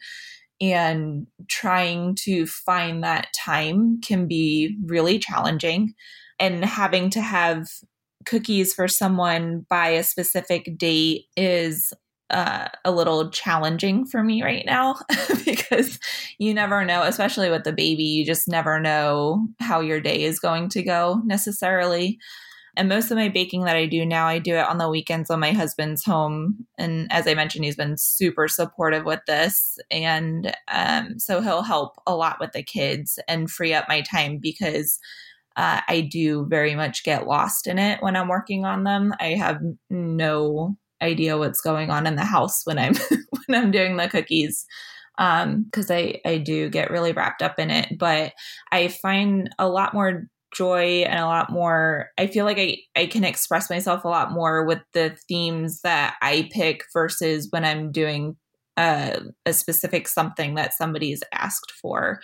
And 0.61 1.27
trying 1.49 2.15
to 2.23 2.45
find 2.45 3.03
that 3.03 3.27
time 3.35 3.99
can 4.01 4.27
be 4.27 4.77
really 4.85 5.17
challenging. 5.17 5.93
And 6.39 6.63
having 6.63 7.09
to 7.11 7.21
have 7.21 7.67
cookies 8.25 8.73
for 8.73 8.87
someone 8.87 9.65
by 9.69 9.89
a 9.89 10.03
specific 10.03 10.77
date 10.77 11.25
is 11.35 11.93
uh, 12.29 12.67
a 12.83 12.91
little 12.91 13.29
challenging 13.29 14.05
for 14.05 14.23
me 14.23 14.43
right 14.43 14.65
now 14.65 14.95
because 15.45 15.99
you 16.39 16.53
never 16.53 16.83
know, 16.83 17.03
especially 17.03 17.49
with 17.49 17.63
the 17.63 17.73
baby, 17.73 18.03
you 18.03 18.25
just 18.25 18.47
never 18.47 18.79
know 18.79 19.45
how 19.59 19.79
your 19.79 20.01
day 20.01 20.23
is 20.23 20.39
going 20.39 20.69
to 20.69 20.81
go 20.81 21.21
necessarily. 21.25 22.17
And 22.75 22.89
most 22.89 23.11
of 23.11 23.17
my 23.17 23.29
baking 23.29 23.65
that 23.65 23.75
I 23.75 23.85
do 23.85 24.03
now, 24.03 24.25
I 24.25 24.39
do 24.39 24.55
it 24.55 24.67
on 24.67 24.79
the 24.79 24.89
weekends 24.89 25.29
when 25.29 25.39
my 25.39 25.51
husband's 25.51 26.03
home. 26.03 26.65
And 26.79 27.11
as 27.11 27.27
I 27.27 27.35
mentioned, 27.35 27.65
he's 27.65 27.75
been 27.75 27.97
super 27.97 28.47
supportive 28.47 29.05
with 29.05 29.19
this. 29.27 29.77
And 29.91 30.55
um, 30.71 31.19
so 31.19 31.39
he'll 31.39 31.61
help 31.61 32.01
a 32.07 32.15
lot 32.15 32.37
with 32.39 32.51
the 32.53 32.63
kids 32.63 33.19
and 33.27 33.49
free 33.49 33.75
up 33.75 33.85
my 33.87 34.01
time 34.01 34.39
because 34.39 34.97
uh, 35.55 35.81
I 35.87 36.01
do 36.01 36.45
very 36.49 36.75
much 36.75 37.03
get 37.03 37.27
lost 37.27 37.67
in 37.67 37.77
it 37.77 38.01
when 38.01 38.15
I'm 38.15 38.27
working 38.27 38.65
on 38.65 38.83
them. 38.83 39.13
I 39.19 39.29
have 39.29 39.59
no 39.89 40.77
idea 41.01 41.37
what's 41.37 41.61
going 41.61 41.89
on 41.89 42.07
in 42.07 42.15
the 42.15 42.25
house 42.25 42.61
when 42.65 42.79
I'm 42.79 42.95
when 43.47 43.61
I'm 43.61 43.71
doing 43.71 43.97
the 43.97 44.07
cookies 44.07 44.65
because 45.17 45.89
um, 45.91 45.95
I 45.95 46.19
I 46.25 46.37
do 46.37 46.69
get 46.69 46.91
really 46.91 47.11
wrapped 47.11 47.41
up 47.41 47.59
in 47.59 47.69
it. 47.69 47.97
But 47.97 48.33
I 48.71 48.87
find 48.87 49.49
a 49.59 49.67
lot 49.67 49.93
more 49.93 50.27
joy 50.53 51.03
and 51.07 51.19
a 51.19 51.25
lot 51.25 51.51
more 51.51 52.09
i 52.17 52.27
feel 52.27 52.45
like 52.45 52.59
i 52.59 52.77
i 52.95 53.07
can 53.07 53.23
express 53.23 53.71
myself 53.71 54.03
a 54.03 54.07
lot 54.07 54.31
more 54.31 54.63
with 54.65 54.77
the 54.93 55.17
themes 55.27 55.81
that 55.81 56.15
i 56.21 56.47
pick 56.51 56.83
versus 56.93 57.47
when 57.49 57.65
i'm 57.65 57.91
doing 57.91 58.35
uh, 58.77 59.19
a 59.45 59.53
specific 59.53 60.07
something 60.07 60.55
that 60.55 60.73
somebody's 60.73 61.21
asked 61.31 61.71
for 61.81 62.19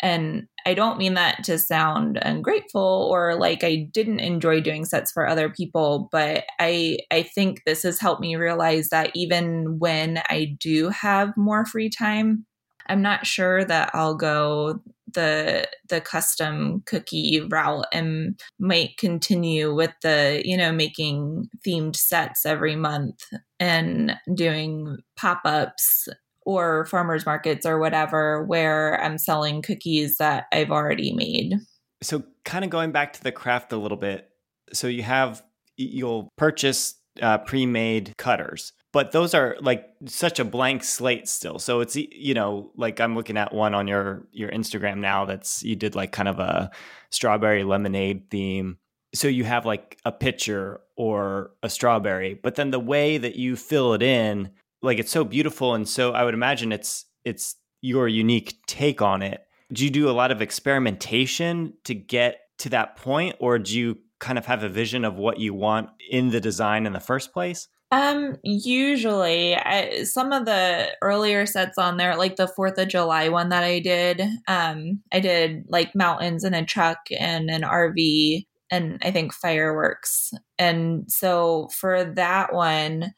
And 0.00 0.46
I 0.66 0.74
don't 0.74 0.98
mean 0.98 1.14
that 1.14 1.44
to 1.44 1.58
sound 1.58 2.18
ungrateful 2.20 3.08
or 3.10 3.36
like 3.36 3.62
I 3.62 3.88
didn't 3.92 4.20
enjoy 4.20 4.60
doing 4.60 4.84
sets 4.84 5.12
for 5.12 5.26
other 5.26 5.48
people, 5.48 6.08
but 6.12 6.44
I 6.58 6.98
I 7.10 7.22
think 7.22 7.62
this 7.64 7.82
has 7.84 8.00
helped 8.00 8.20
me 8.20 8.36
realize 8.36 8.88
that 8.90 9.10
even 9.14 9.78
when 9.78 10.22
I 10.28 10.56
do 10.58 10.88
have 10.90 11.36
more 11.36 11.64
free 11.64 11.88
time, 11.88 12.44
I'm 12.88 13.02
not 13.02 13.26
sure 13.26 13.64
that 13.64 13.90
I'll 13.94 14.16
go 14.16 14.80
the 15.14 15.68
the 15.88 16.00
custom 16.00 16.82
cookie 16.86 17.40
route 17.48 17.86
and 17.92 18.38
might 18.58 18.96
continue 18.98 19.74
with 19.74 19.92
the 20.02 20.42
you 20.44 20.56
know 20.56 20.72
making 20.72 21.48
themed 21.66 21.96
sets 21.96 22.44
every 22.44 22.76
month 22.76 23.20
and 23.60 24.16
doing 24.34 24.98
pop-ups 25.16 26.08
or 26.46 26.86
farmers 26.86 27.26
markets 27.26 27.66
or 27.66 27.78
whatever 27.78 28.44
where 28.44 29.02
I'm 29.02 29.18
selling 29.18 29.60
cookies 29.60 30.16
that 30.16 30.46
I've 30.52 30.70
already 30.70 31.12
made. 31.12 31.56
So 32.02 32.22
kind 32.44 32.64
of 32.64 32.70
going 32.70 32.92
back 32.92 33.12
to 33.14 33.22
the 33.22 33.32
craft 33.32 33.72
a 33.72 33.76
little 33.76 33.98
bit. 33.98 34.30
So 34.72 34.86
you 34.86 35.02
have 35.02 35.42
you'll 35.76 36.30
purchase 36.38 36.94
uh, 37.20 37.38
pre-made 37.38 38.14
cutters 38.16 38.72
but 38.92 39.12
those 39.12 39.34
are 39.34 39.56
like 39.60 39.86
such 40.06 40.38
a 40.38 40.44
blank 40.44 40.82
slate 40.82 41.28
still 41.28 41.58
so 41.58 41.80
it's 41.80 41.96
you 41.96 42.34
know 42.34 42.70
like 42.76 43.00
i'm 43.00 43.14
looking 43.14 43.36
at 43.36 43.52
one 43.52 43.74
on 43.74 43.86
your 43.86 44.26
your 44.32 44.50
instagram 44.50 44.98
now 44.98 45.24
that's 45.24 45.62
you 45.62 45.76
did 45.76 45.94
like 45.94 46.12
kind 46.12 46.28
of 46.28 46.38
a 46.38 46.70
strawberry 47.10 47.62
lemonade 47.62 48.30
theme 48.30 48.78
so 49.14 49.28
you 49.28 49.44
have 49.44 49.66
like 49.66 49.98
a 50.04 50.12
pitcher 50.12 50.80
or 50.96 51.50
a 51.62 51.68
strawberry 51.68 52.38
but 52.42 52.54
then 52.54 52.70
the 52.70 52.80
way 52.80 53.18
that 53.18 53.36
you 53.36 53.56
fill 53.56 53.92
it 53.92 54.02
in 54.02 54.50
like 54.86 54.98
it's 54.98 55.10
so 55.10 55.24
beautiful 55.24 55.74
and 55.74 55.88
so 55.88 56.12
i 56.12 56.24
would 56.24 56.34
imagine 56.34 56.72
it's 56.72 57.04
it's 57.24 57.56
your 57.82 58.08
unique 58.08 58.56
take 58.66 59.02
on 59.02 59.22
it 59.22 59.42
do 59.72 59.84
you 59.84 59.90
do 59.90 60.08
a 60.08 60.12
lot 60.12 60.30
of 60.30 60.40
experimentation 60.40 61.74
to 61.84 61.94
get 61.94 62.40
to 62.58 62.68
that 62.68 62.96
point 62.96 63.36
or 63.38 63.58
do 63.58 63.78
you 63.78 63.98
kind 64.18 64.38
of 64.38 64.46
have 64.46 64.62
a 64.62 64.68
vision 64.68 65.04
of 65.04 65.16
what 65.16 65.38
you 65.38 65.52
want 65.52 65.90
in 66.10 66.30
the 66.30 66.40
design 66.40 66.86
in 66.86 66.92
the 66.92 67.00
first 67.00 67.32
place 67.32 67.68
um, 67.92 68.36
usually, 68.42 69.54
I, 69.54 70.02
some 70.02 70.32
of 70.32 70.44
the 70.44 70.88
earlier 71.02 71.46
sets 71.46 71.78
on 71.78 71.98
there, 71.98 72.16
like 72.16 72.34
the 72.34 72.48
Fourth 72.48 72.78
of 72.78 72.88
July 72.88 73.28
one 73.28 73.50
that 73.50 73.62
I 73.62 73.78
did, 73.78 74.20
um, 74.48 75.02
I 75.12 75.20
did 75.20 75.66
like 75.68 75.94
mountains 75.94 76.42
and 76.42 76.54
a 76.54 76.64
truck 76.64 76.98
and 77.16 77.48
an 77.48 77.62
RV 77.62 78.44
and 78.70 78.98
I 79.02 79.12
think 79.12 79.32
fireworks. 79.32 80.32
And 80.58 81.04
so 81.08 81.68
for 81.78 82.04
that 82.04 82.52
one, 82.52 83.14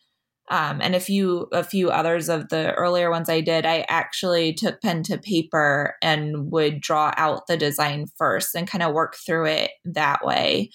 um, 0.51 0.81
and 0.81 0.95
a 0.95 1.01
few 1.01 1.49
a 1.53 1.63
few 1.63 1.91
others 1.91 2.29
of 2.29 2.49
the 2.49 2.75
earlier 2.75 3.11
ones 3.11 3.29
I 3.29 3.41
did, 3.41 3.67
I 3.67 3.85
actually 3.89 4.53
took 4.55 4.81
pen 4.81 5.03
to 5.05 5.19
paper 5.19 5.97
and 6.03 6.51
would 6.51 6.81
draw 6.81 7.13
out 7.17 7.47
the 7.47 7.57
design 7.57 8.07
first 8.17 8.55
and 8.55 8.67
kind 8.69 8.83
of 8.83 8.95
work 8.95 9.17
through 9.17 9.47
it 9.47 9.71
that 9.85 10.25
way. 10.25 10.71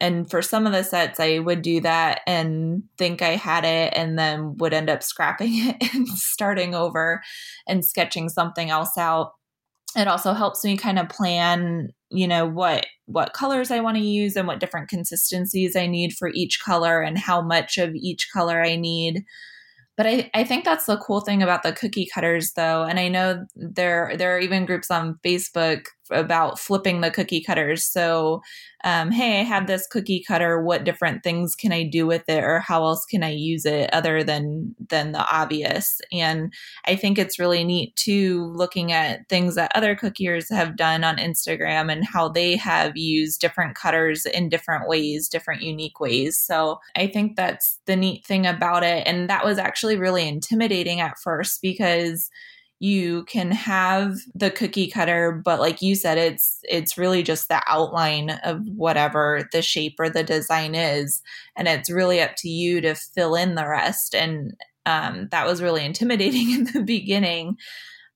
And 0.00 0.28
for 0.30 0.42
some 0.42 0.66
of 0.66 0.72
the 0.72 0.82
sets, 0.82 1.20
I 1.20 1.38
would 1.38 1.62
do 1.62 1.80
that 1.80 2.20
and 2.26 2.82
think 2.98 3.22
I 3.22 3.36
had 3.36 3.64
it 3.64 3.92
and 3.96 4.18
then 4.18 4.56
would 4.58 4.74
end 4.74 4.90
up 4.90 5.02
scrapping 5.02 5.52
it 5.54 5.76
and 5.94 6.08
starting 6.08 6.74
over 6.74 7.22
and 7.66 7.84
sketching 7.84 8.28
something 8.28 8.70
else 8.70 8.98
out. 8.98 9.32
It 9.96 10.08
also 10.08 10.32
helps 10.32 10.64
me 10.64 10.76
kind 10.76 10.98
of 10.98 11.08
plan, 11.08 11.90
you 12.14 12.26
know, 12.28 12.46
what 12.46 12.86
what 13.06 13.34
colors 13.34 13.70
I 13.70 13.80
want 13.80 13.96
to 13.96 14.02
use 14.02 14.36
and 14.36 14.46
what 14.46 14.60
different 14.60 14.88
consistencies 14.88 15.76
I 15.76 15.86
need 15.86 16.14
for 16.14 16.30
each 16.34 16.60
color 16.60 17.02
and 17.02 17.18
how 17.18 17.42
much 17.42 17.76
of 17.78 17.94
each 17.94 18.28
color 18.32 18.62
I 18.62 18.76
need. 18.76 19.24
But 19.96 20.06
I, 20.06 20.30
I 20.34 20.44
think 20.44 20.64
that's 20.64 20.86
the 20.86 20.96
cool 20.96 21.20
thing 21.20 21.42
about 21.42 21.62
the 21.62 21.72
cookie 21.72 22.08
cutters 22.12 22.52
though 22.56 22.82
and 22.82 22.98
i 22.98 23.08
know 23.08 23.44
there 23.54 24.16
there 24.16 24.34
are 24.34 24.40
even 24.40 24.66
groups 24.66 24.90
on 24.90 25.18
facebook 25.24 25.84
about 26.10 26.58
flipping 26.58 27.00
the 27.00 27.10
cookie 27.10 27.42
cutters. 27.42 27.84
So 27.84 28.42
um, 28.84 29.10
hey 29.10 29.40
i 29.40 29.42
have 29.42 29.66
this 29.66 29.86
cookie 29.86 30.22
cutter. 30.26 30.62
What 30.62 30.84
different 30.84 31.22
things 31.22 31.54
can 31.54 31.72
i 31.72 31.82
do 31.82 32.06
with 32.06 32.28
it 32.28 32.44
or 32.44 32.60
how 32.60 32.84
else 32.84 33.04
can 33.06 33.22
i 33.24 33.30
use 33.30 33.64
it 33.64 33.92
other 33.94 34.22
than 34.22 34.74
than 34.90 35.12
the 35.12 35.26
obvious? 35.26 36.00
And 36.12 36.52
i 36.86 36.94
think 36.94 37.18
it's 37.18 37.38
really 37.38 37.64
neat 37.64 37.96
too 37.96 38.52
looking 38.54 38.92
at 38.92 39.28
things 39.28 39.54
that 39.54 39.72
other 39.74 39.96
cookiers 39.96 40.52
have 40.52 40.76
done 40.76 41.02
on 41.02 41.16
instagram 41.16 41.90
and 41.90 42.04
how 42.04 42.28
they 42.28 42.56
have 42.56 42.96
used 42.96 43.40
different 43.40 43.74
cutters 43.74 44.26
in 44.26 44.50
different 44.50 44.88
ways 44.88 45.28
different 45.28 45.62
unique 45.62 45.98
ways. 45.98 46.38
So 46.38 46.80
i 46.94 47.06
think 47.06 47.36
that's 47.36 47.80
the 47.86 47.96
neat 47.96 48.24
thing 48.26 48.46
about 48.46 48.84
it. 48.84 49.06
And 49.06 49.30
that 49.30 49.44
was 49.44 49.58
actually 49.58 49.96
really 49.96 50.28
intimidating 50.28 51.00
at 51.00 51.18
first 51.18 51.62
because 51.62 52.30
you 52.80 53.24
can 53.24 53.50
have 53.50 54.16
the 54.34 54.50
cookie 54.50 54.90
cutter 54.90 55.40
but 55.44 55.60
like 55.60 55.80
you 55.80 55.94
said 55.94 56.18
it's 56.18 56.58
it's 56.64 56.98
really 56.98 57.22
just 57.22 57.48
the 57.48 57.62
outline 57.66 58.30
of 58.44 58.66
whatever 58.68 59.48
the 59.52 59.62
shape 59.62 59.96
or 59.98 60.10
the 60.10 60.22
design 60.22 60.74
is. 60.74 61.22
And 61.56 61.68
it's 61.68 61.90
really 61.90 62.20
up 62.20 62.32
to 62.38 62.48
you 62.48 62.80
to 62.80 62.94
fill 62.94 63.34
in 63.34 63.54
the 63.54 63.68
rest. 63.68 64.14
And 64.14 64.54
um, 64.86 65.28
that 65.30 65.46
was 65.46 65.62
really 65.62 65.84
intimidating 65.84 66.50
in 66.50 66.64
the 66.72 66.82
beginning. 66.82 67.56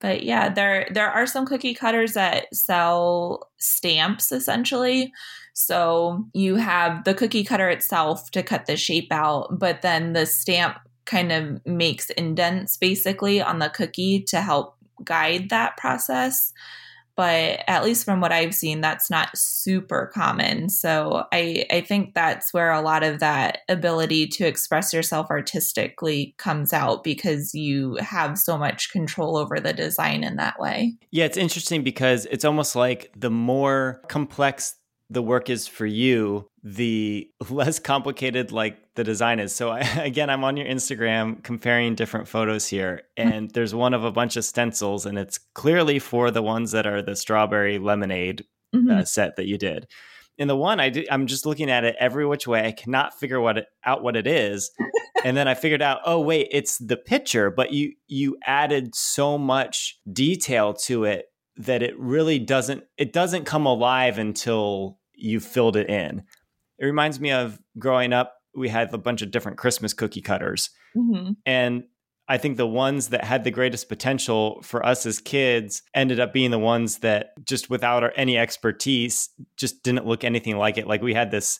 But 0.01 0.23
yeah 0.23 0.49
there 0.49 0.89
there 0.93 1.11
are 1.11 1.27
some 1.27 1.45
cookie 1.45 1.75
cutters 1.75 2.13
that 2.13 2.55
sell 2.55 3.49
stamps 3.59 4.31
essentially. 4.31 5.13
So 5.55 6.25
you 6.35 6.55
have 6.55 7.03
the 7.03 7.15
cookie 7.15 7.43
cutter 7.43 7.69
itself 7.69 8.31
to 8.31 8.45
cut 8.45 8.67
the 8.67 8.77
shape 8.77 9.09
out 9.11 9.59
but 9.59 9.83
then 9.83 10.13
the 10.13 10.25
stamp 10.25 10.79
kind 11.09 11.33
of 11.33 11.65
makes 11.67 12.11
indents 12.11 12.77
basically 12.77 13.43
on 13.43 13.59
the 13.59 13.71
cookie 13.71 14.23
to 14.23 14.41
help 14.41 14.77
guide 15.05 15.49
that 15.49 15.77
process 15.77 16.53
but 17.19 17.65
at 17.67 17.83
least 17.83 18.05
from 18.05 18.21
what 18.21 18.31
I've 18.31 18.55
seen, 18.55 18.81
that's 18.81 19.11
not 19.11 19.37
super 19.37 20.09
common. 20.15 20.69
So 20.69 21.25
I, 21.33 21.67
I 21.69 21.81
think 21.81 22.15
that's 22.15 22.55
where 22.55 22.71
a 22.71 22.81
lot 22.81 23.03
of 23.03 23.19
that 23.19 23.63
ability 23.69 24.29
to 24.29 24.47
express 24.47 24.95
yourself 24.95 25.27
artistically 25.29 26.37
comes 26.39 26.73
out 26.73 27.03
because 27.03 27.57
you 27.57 27.97
have 27.97 28.39
so 28.39 28.57
much 28.57 28.93
control 28.93 29.37
over 29.37 29.59
the 29.59 29.73
design 29.73 30.23
in 30.23 30.37
that 30.37 30.61
way. 30.61 30.95
Yeah, 31.11 31.25
it's 31.25 31.37
interesting 31.37 31.83
because 31.83 32.25
it's 32.27 32.45
almost 32.45 32.77
like 32.77 33.11
the 33.17 33.31
more 33.31 34.01
complex 34.07 34.77
the 35.11 35.23
work 35.23 35.49
is 35.49 35.67
for 35.67 35.87
you, 35.87 36.49
the 36.63 37.31
less 37.51 37.79
complicated 37.79 38.53
like 38.53 38.95
the 38.95 39.05
design 39.05 39.41
is. 39.41 39.55
So 39.55 39.71
I, 39.71 39.81
again, 40.03 40.31
I'm 40.31 40.45
on 40.45 40.57
your 40.57 40.67
Instagram 40.67 41.43
comparing 41.43 41.95
different 41.95 42.29
photos 42.29 42.67
here, 42.67 43.03
and 43.17 43.51
there's 43.51 43.75
one 43.75 43.95
of 43.95 44.05
a 44.05 44.13
bunch 44.13 44.37
of 44.37 44.45
stencils, 44.45 45.07
and 45.07 45.19
it's 45.19 45.39
clearly 45.55 45.99
for 45.99 46.31
the 46.31 46.43
ones 46.43 46.73
that 46.73 46.87
are 46.87 47.03
the 47.03 47.17
strawberry 47.17 47.79
lemonade 47.79 48.45
mm-hmm. 48.75 48.91
uh, 48.91 49.05
set 49.05 49.37
that 49.37 49.47
you 49.47 49.59
did. 49.59 49.87
In 50.37 50.47
the 50.47 50.57
one, 50.57 50.79
I 50.79 50.93
I'm 51.11 51.27
just 51.27 51.47
looking 51.47 51.69
at 51.69 51.85
it 51.85 51.97
every 51.99 52.25
which 52.25 52.47
way. 52.47 52.65
I 52.65 52.71
cannot 52.71 53.19
figure 53.19 53.41
what 53.41 53.59
it, 53.59 53.67
out 53.85 54.05
what 54.05 54.15
it 54.15 54.29
is, 54.29 54.71
and 55.25 55.37
then 55.37 55.49
I 55.49 55.55
figured 55.55 55.83
out, 55.83 56.01
oh 56.05 56.21
wait, 56.21 56.47
it's 56.53 56.79
the 56.79 56.97
picture. 56.97 57.51
But 57.51 57.73
you 57.73 57.95
you 58.07 58.37
added 58.45 58.95
so 58.95 59.37
much 59.37 59.99
detail 60.13 60.75
to 60.75 61.05
it 61.05 61.27
that 61.59 61.83
it 61.83 61.99
really 61.99 62.39
doesn't 62.39 62.85
it 62.97 63.13
doesn't 63.13 63.45
come 63.45 63.67
alive 63.67 64.19
until 64.19 64.98
you 65.19 65.41
filled 65.41 65.77
it 65.77 65.89
in. 65.89 66.23
It 66.79 66.87
reminds 66.87 67.21
me 67.21 67.33
of 67.33 67.59
growing 67.79 68.13
up, 68.13 68.35
we 68.55 68.69
had 68.69 68.93
a 68.93 68.99
bunch 68.99 69.23
of 69.23 69.31
different 69.31 69.59
Christmas 69.59 69.93
cookie 69.93 70.23
cutters. 70.23 70.71
Mm-hmm. 70.97 71.33
And 71.45 71.85
I 72.29 72.37
think 72.37 72.57
the 72.57 72.67
ones 72.67 73.09
that 73.09 73.25
had 73.25 73.45
the 73.45 73.51
greatest 73.51 73.89
potential 73.89 74.61
for 74.63 74.85
us 74.85 75.07
as 75.07 75.21
kids 75.21 75.83
ended 75.95 76.21
up 76.21 76.33
being 76.33 76.51
the 76.51 76.59
ones 76.59 76.99
that 76.99 77.31
just 77.45 77.71
without 77.71 78.03
our, 78.03 78.13
any 78.17 78.37
expertise 78.37 79.31
just 79.57 79.83
didn't 79.83 80.07
look 80.07 80.25
anything 80.25 80.59
like 80.59 80.77
it. 80.77 80.87
Like 80.87 81.03
we 81.03 81.15
had 81.15 81.31
this 81.31 81.59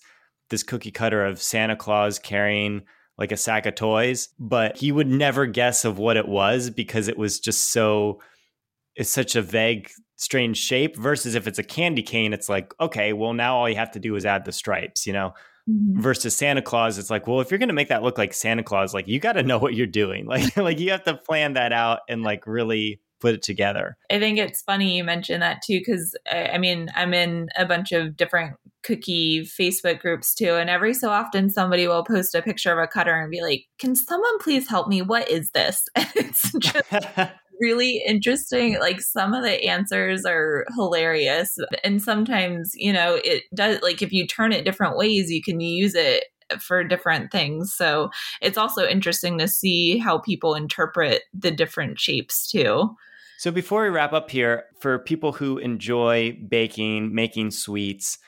this 0.51 0.63
cookie 0.63 0.91
cutter 0.91 1.25
of 1.25 1.43
Santa 1.43 1.77
Claus 1.77 2.19
carrying 2.19 2.83
like 3.19 3.33
a 3.33 3.37
sack 3.37 3.67
of 3.67 3.75
toys, 3.75 4.29
but 4.39 4.77
he 4.79 4.93
would 4.93 5.09
never 5.09 5.45
guess 5.47 5.85
of 5.85 5.99
what 5.99 6.17
it 6.17 6.29
was 6.29 6.71
because 6.71 7.09
it 7.09 7.19
was 7.19 7.41
just 7.41 7.73
so 7.73 8.21
it's 8.95 9.11
such 9.11 9.37
a 9.37 9.43
vague 9.43 9.91
strange 10.19 10.59
shape 10.59 10.97
versus 10.97 11.35
if 11.35 11.47
it's 11.47 11.59
a 11.59 11.65
candy 11.65 12.03
cane 12.03 12.33
it's 12.33 12.49
like 12.49 12.75
okay 12.81 13.13
well 13.13 13.33
now 13.33 13.57
all 13.57 13.69
you 13.69 13.77
have 13.77 13.91
to 13.91 13.99
do 13.99 14.15
is 14.15 14.27
add 14.27 14.45
the 14.45 14.53
stripes 14.53 15.07
you 15.07 15.13
know? 15.13 15.33
Mm-hmm. 15.69 16.01
versus 16.01 16.35
santa 16.35 16.63
claus 16.63 16.97
it's 16.97 17.11
like 17.11 17.27
well 17.27 17.41
if 17.43 17.51
you're 17.51 17.59
going 17.59 17.69
to 17.69 17.75
make 17.75 17.89
that 17.89 18.03
look 18.03 18.17
like 18.17 18.33
santa 18.33 18.63
claus 18.63 18.95
like 18.95 19.07
you 19.07 19.21
got 19.21 19.35
to 19.35 19.43
know 19.49 19.59
what 19.59 19.75
you're 19.75 19.87
doing. 19.87 20.27
Like 20.27 20.57
like 20.57 20.79
you 20.79 20.91
have 20.91 21.05
to 21.05 21.15
plan 21.15 21.55
that 21.55 21.73
out 21.73 22.01
and 22.09 22.23
like 22.23 22.47
really 22.47 23.01
put 23.21 23.35
it 23.35 23.43
together. 23.43 23.97
I 24.11 24.19
think 24.21 24.39
it's 24.39 24.63
funny 24.63 24.97
you 24.97 25.05
mentioned 25.05 25.43
that 25.43 25.63
too 25.63 25.81
because 25.81 26.17
i 26.31 26.59
mean 26.59 26.89
i'm 26.95 27.15
in 27.15 27.49
a 27.57 27.67
bunch 27.67 27.93
of 27.93 28.17
different 28.17 28.55
cookie 28.83 29.43
facebook 29.43 29.99
groups 29.99 30.35
too 30.35 30.55
and 30.55 30.71
every 30.71 30.95
so 30.95 31.11
often 31.11 31.51
somebody 31.51 31.89
will 31.89 32.05
post 32.05 32.35
a 32.35 32.43
picture 32.43 32.73
of 32.73 32.79
a 32.79 32.87
cutter 32.87 33.15
and 33.15 33.31
be 33.31 33.43
like 33.43 33.65
can 33.79 33.95
someone 33.95 34.39
please 34.39 34.69
help 34.69 34.89
me? 34.89 35.03
What 35.03 35.29
is 35.29 35.51
this? 35.51 35.85
And 35.95 36.09
it's 36.15 36.53
just 36.53 36.93
really 37.61 38.03
interesting. 38.07 38.79
Like 38.81 39.01
some 39.01 39.35
of 39.35 39.43
the 39.43 39.65
answers 39.65 40.25
are 40.25 40.65
hilarious. 40.75 41.57
And 41.85 42.03
sometimes, 42.03 42.73
you 42.75 42.93
know, 42.93 43.21
it 43.25 43.45
does, 43.55 43.81
like 43.83 44.03
if 44.03 44.13
you 44.13 44.27
turn 44.27 44.53
it 44.53 44.65
different 44.65 44.97
ways, 44.97 45.31
you 45.31 45.43
can 45.43 45.61
use 45.61 45.95
it 45.95 46.25
for 46.61 46.83
different 46.83 47.31
things. 47.31 47.75
So 47.75 48.11
it's 48.41 48.57
also 48.57 48.87
interesting 48.87 49.39
to 49.39 49.49
see 49.49 49.99
how 49.99 50.19
people 50.19 50.55
interpret 50.55 51.23
the 51.35 51.51
different 51.51 52.01
shapes 52.01 52.51
too. 52.51 52.95
So 53.39 53.51
before 53.51 53.83
we 53.83 53.91
wrap 53.91 54.13
up 54.13 54.31
here, 54.31 54.65
for 54.81 54.99
people 54.99 55.33
who 55.33 55.59
enjoy 55.59 56.39
baking, 56.49 57.15
making 57.15 57.53
sweets, 57.53 58.19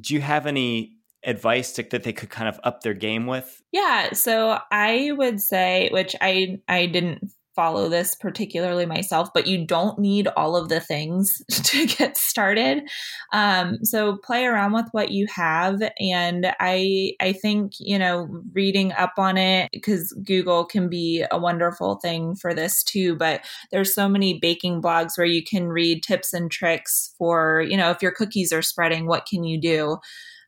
do 0.00 0.14
you 0.14 0.20
have 0.20 0.46
any 0.46 0.94
advice 1.22 1.72
to, 1.72 1.82
that 1.82 2.02
they 2.02 2.12
could 2.12 2.30
kind 2.30 2.48
of 2.48 2.58
up 2.64 2.80
their 2.80 2.94
game 2.94 3.26
with? 3.26 3.62
Yeah, 3.72 4.12
so 4.12 4.58
I 4.72 5.12
would 5.12 5.40
say, 5.40 5.88
which 5.92 6.16
I 6.20 6.58
I 6.68 6.86
didn't 6.86 7.30
follow 7.56 7.88
this 7.88 8.14
particularly 8.14 8.86
myself, 8.86 9.30
but 9.34 9.46
you 9.46 9.64
don't 9.64 9.98
need 9.98 10.28
all 10.36 10.54
of 10.54 10.68
the 10.68 10.78
things 10.78 11.42
to 11.50 11.86
get 11.86 12.16
started. 12.16 12.88
Um, 13.32 13.82
so 13.82 14.18
play 14.18 14.44
around 14.44 14.72
with 14.72 14.86
what 14.92 15.10
you 15.10 15.26
have, 15.34 15.80
and 15.98 16.54
I 16.60 17.14
I 17.20 17.32
think 17.32 17.72
you 17.78 17.98
know 17.98 18.28
reading 18.52 18.92
up 18.92 19.14
on 19.18 19.38
it 19.38 19.70
because 19.72 20.12
Google 20.24 20.64
can 20.64 20.88
be 20.88 21.24
a 21.30 21.38
wonderful 21.38 21.96
thing 21.96 22.36
for 22.36 22.54
this 22.54 22.82
too. 22.84 23.16
But 23.16 23.40
there's 23.72 23.94
so 23.94 24.08
many 24.08 24.38
baking 24.38 24.82
blogs 24.82 25.16
where 25.16 25.26
you 25.26 25.42
can 25.42 25.68
read 25.68 26.02
tips 26.02 26.32
and 26.32 26.50
tricks 26.50 27.14
for 27.18 27.64
you 27.68 27.76
know 27.76 27.90
if 27.90 28.02
your 28.02 28.12
cookies 28.12 28.52
are 28.52 28.62
spreading, 28.62 29.06
what 29.06 29.26
can 29.26 29.42
you 29.42 29.58
do? 29.60 29.98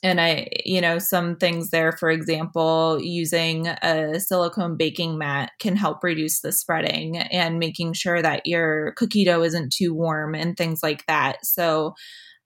And 0.02 0.20
I, 0.20 0.48
you 0.64 0.80
know, 0.80 0.98
some 0.98 1.36
things 1.36 1.70
there, 1.70 1.92
for 1.92 2.10
example, 2.10 2.98
using 3.02 3.66
a 3.68 4.20
silicone 4.20 4.76
baking 4.76 5.18
mat 5.18 5.50
can 5.58 5.76
help 5.76 6.04
reduce 6.04 6.40
the 6.40 6.52
spreading 6.52 7.16
and 7.18 7.58
making 7.58 7.94
sure 7.94 8.22
that 8.22 8.46
your 8.46 8.92
cookie 8.92 9.24
dough 9.24 9.42
isn't 9.42 9.72
too 9.72 9.92
warm 9.94 10.34
and 10.34 10.56
things 10.56 10.80
like 10.82 11.04
that. 11.06 11.44
So, 11.44 11.94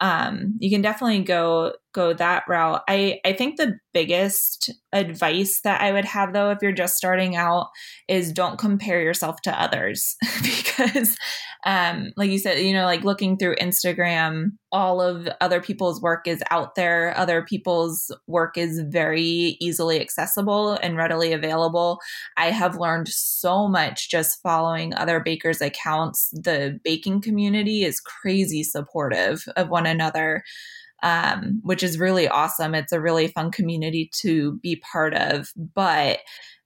um, 0.01 0.55
you 0.59 0.69
can 0.69 0.83
definitely 0.83 1.23
go 1.23 1.75
go 1.93 2.13
that 2.15 2.43
route. 2.49 2.83
I 2.89 3.21
I 3.25 3.33
think 3.35 3.57
the 3.57 3.79
biggest 3.95 4.71
advice 4.93 5.61
that 5.63 5.81
I 5.81 5.93
would 5.93 6.05
have 6.07 6.33
though 6.33 6.51
if 6.51 6.59
you're 6.61 6.73
just 6.73 6.97
starting 6.97 7.37
out 7.37 7.69
is 8.09 8.33
don't 8.33 8.59
compare 8.59 9.01
yourself 9.01 9.41
to 9.43 9.61
others 9.63 10.17
because 10.43 11.17
um 11.65 12.13
like 12.17 12.31
you 12.31 12.39
said 12.39 12.59
you 12.59 12.73
know 12.73 12.85
like 12.85 13.05
looking 13.05 13.37
through 13.37 13.55
Instagram 13.57 14.51
all 14.73 15.01
of 15.01 15.29
other 15.41 15.61
people's 15.61 16.01
work 16.01 16.27
is 16.27 16.43
out 16.51 16.75
there 16.75 17.17
other 17.17 17.43
people's 17.43 18.15
work 18.27 18.57
is 18.59 18.83
very 18.89 19.57
easily 19.61 20.01
accessible 20.01 20.73
and 20.83 20.97
readily 20.97 21.33
available 21.33 21.99
I 22.37 22.51
have 22.51 22.77
learned 22.77 23.09
so 23.09 23.69
much 23.69 24.11
just 24.11 24.43
following 24.43 24.95
other 24.95 25.21
bakers 25.21 25.61
accounts 25.61 26.31
the 26.33 26.81
baking 26.83 27.23
community 27.23 27.85
is 27.85 28.01
crazy 28.01 28.63
supportive 28.63 29.45
of 29.57 29.69
one 29.69 29.87
another 29.87 30.43
um, 31.03 31.61
which 31.63 31.83
is 31.83 31.99
really 31.99 32.29
awesome. 32.29 32.75
It's 32.75 32.93
a 32.93 33.01
really 33.01 33.29
fun 33.29 33.51
community 33.51 34.11
to 34.21 34.59
be 34.63 34.83
part 34.93 35.15
of. 35.15 35.49
But 35.57 36.21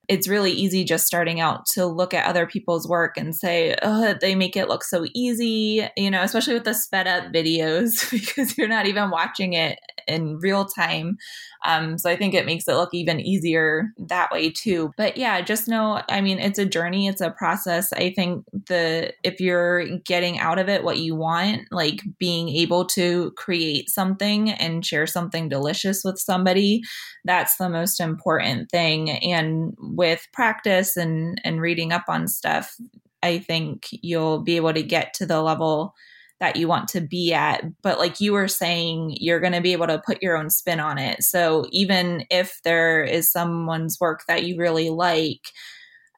it's 0.09 0.29
really 0.29 0.53
easy 0.53 0.85
just 0.85 1.07
starting 1.07 1.41
out 1.41 1.67
to 1.67 1.87
look 1.87 2.15
at 2.15 2.27
other 2.27 2.47
people's 2.47 2.89
work 2.89 3.17
and 3.17 3.35
say, 3.35 3.77
oh, 3.83 4.15
they 4.21 4.35
make 4.35 4.57
it 4.57 4.69
look 4.69 4.85
so 4.85 5.07
easy, 5.15 5.87
you 5.97 6.11
know, 6.11 6.23
especially 6.23 6.55
with 6.55 6.65
the 6.65 6.75
sped 6.75 7.07
up 7.07 7.33
videos 7.33 8.11
because 8.11 8.57
you're 8.57 8.69
not 8.69 8.87
even 8.87 9.11
watching 9.11 9.53
it 9.53 9.79
in 10.07 10.39
real 10.39 10.65
time. 10.65 11.19
Um, 11.65 11.99
so 11.99 12.11
I 12.11 12.17
think 12.17 12.35
it 12.35 12.47
makes 12.47 12.69
it 12.69 12.75
look 12.75 12.93
even 12.93 13.21
easier 13.21 13.91
that 14.09 14.31
way 14.31 14.51
too. 14.51 14.93
But 14.97 15.17
yeah, 15.17 15.41
just 15.41 15.69
know, 15.69 16.03
I 16.09 16.21
mean, 16.21 16.39
it's 16.39 16.59
a 16.59 16.67
journey, 16.67 17.09
it's 17.09 17.21
a 17.21 17.31
process. 17.31 17.93
I 17.93 18.13
think 18.13 18.45
the 18.69 19.13
if 19.25 19.41
you're 19.41 19.99
getting 19.99 20.39
out 20.39 20.59
of 20.59 20.69
it 20.69 20.85
what 20.85 20.99
you 20.99 21.15
want, 21.15 21.63
like 21.71 22.01
being 22.19 22.49
able 22.49 22.85
to 22.87 23.33
create 23.37 23.91
something 23.91 24.51
and 24.51 24.85
share 24.85 25.07
something 25.07 25.49
delicious 25.49 26.03
with 26.05 26.19
somebody, 26.19 26.83
that's 27.25 27.57
the 27.57 27.69
most 27.69 28.01
important 28.01 28.71
thing. 28.71 29.11
And 29.11 29.75
with 29.79 30.27
practice 30.33 30.97
and 30.97 31.41
and 31.45 31.61
reading 31.61 31.93
up 31.93 32.05
on 32.09 32.29
stuff, 32.29 32.77
I 33.23 33.39
think 33.39 33.89
you'll 33.91 34.43
be 34.43 34.57
able 34.57 34.73
to 34.73 34.83
get 34.83 35.15
to 35.15 35.27
the 35.27 35.43
level 35.43 35.95
that 36.41 36.57
you 36.57 36.69
want 36.69 36.89
to 36.89 37.01
be 37.01 37.33
at. 37.33 37.65
But 37.83 37.99
like 37.99 38.21
you 38.21 38.33
were 38.33 38.49
saying, 38.49 39.17
you're 39.19 39.41
going 39.41 39.55
to 39.55 39.61
be 39.61 39.73
able 39.73 39.87
to 39.87 40.03
put 40.05 40.23
your 40.23 40.37
own 40.37 40.51
spin 40.51 40.81
on 40.81 40.99
it. 40.99 41.23
So 41.23 41.67
even 41.71 42.25
if 42.31 42.61
there 42.63 43.03
is 43.03 43.33
someone's 43.33 43.99
work 44.01 44.25
that 44.29 44.45
you 44.45 44.59
really 44.59 44.91
like, 44.91 45.41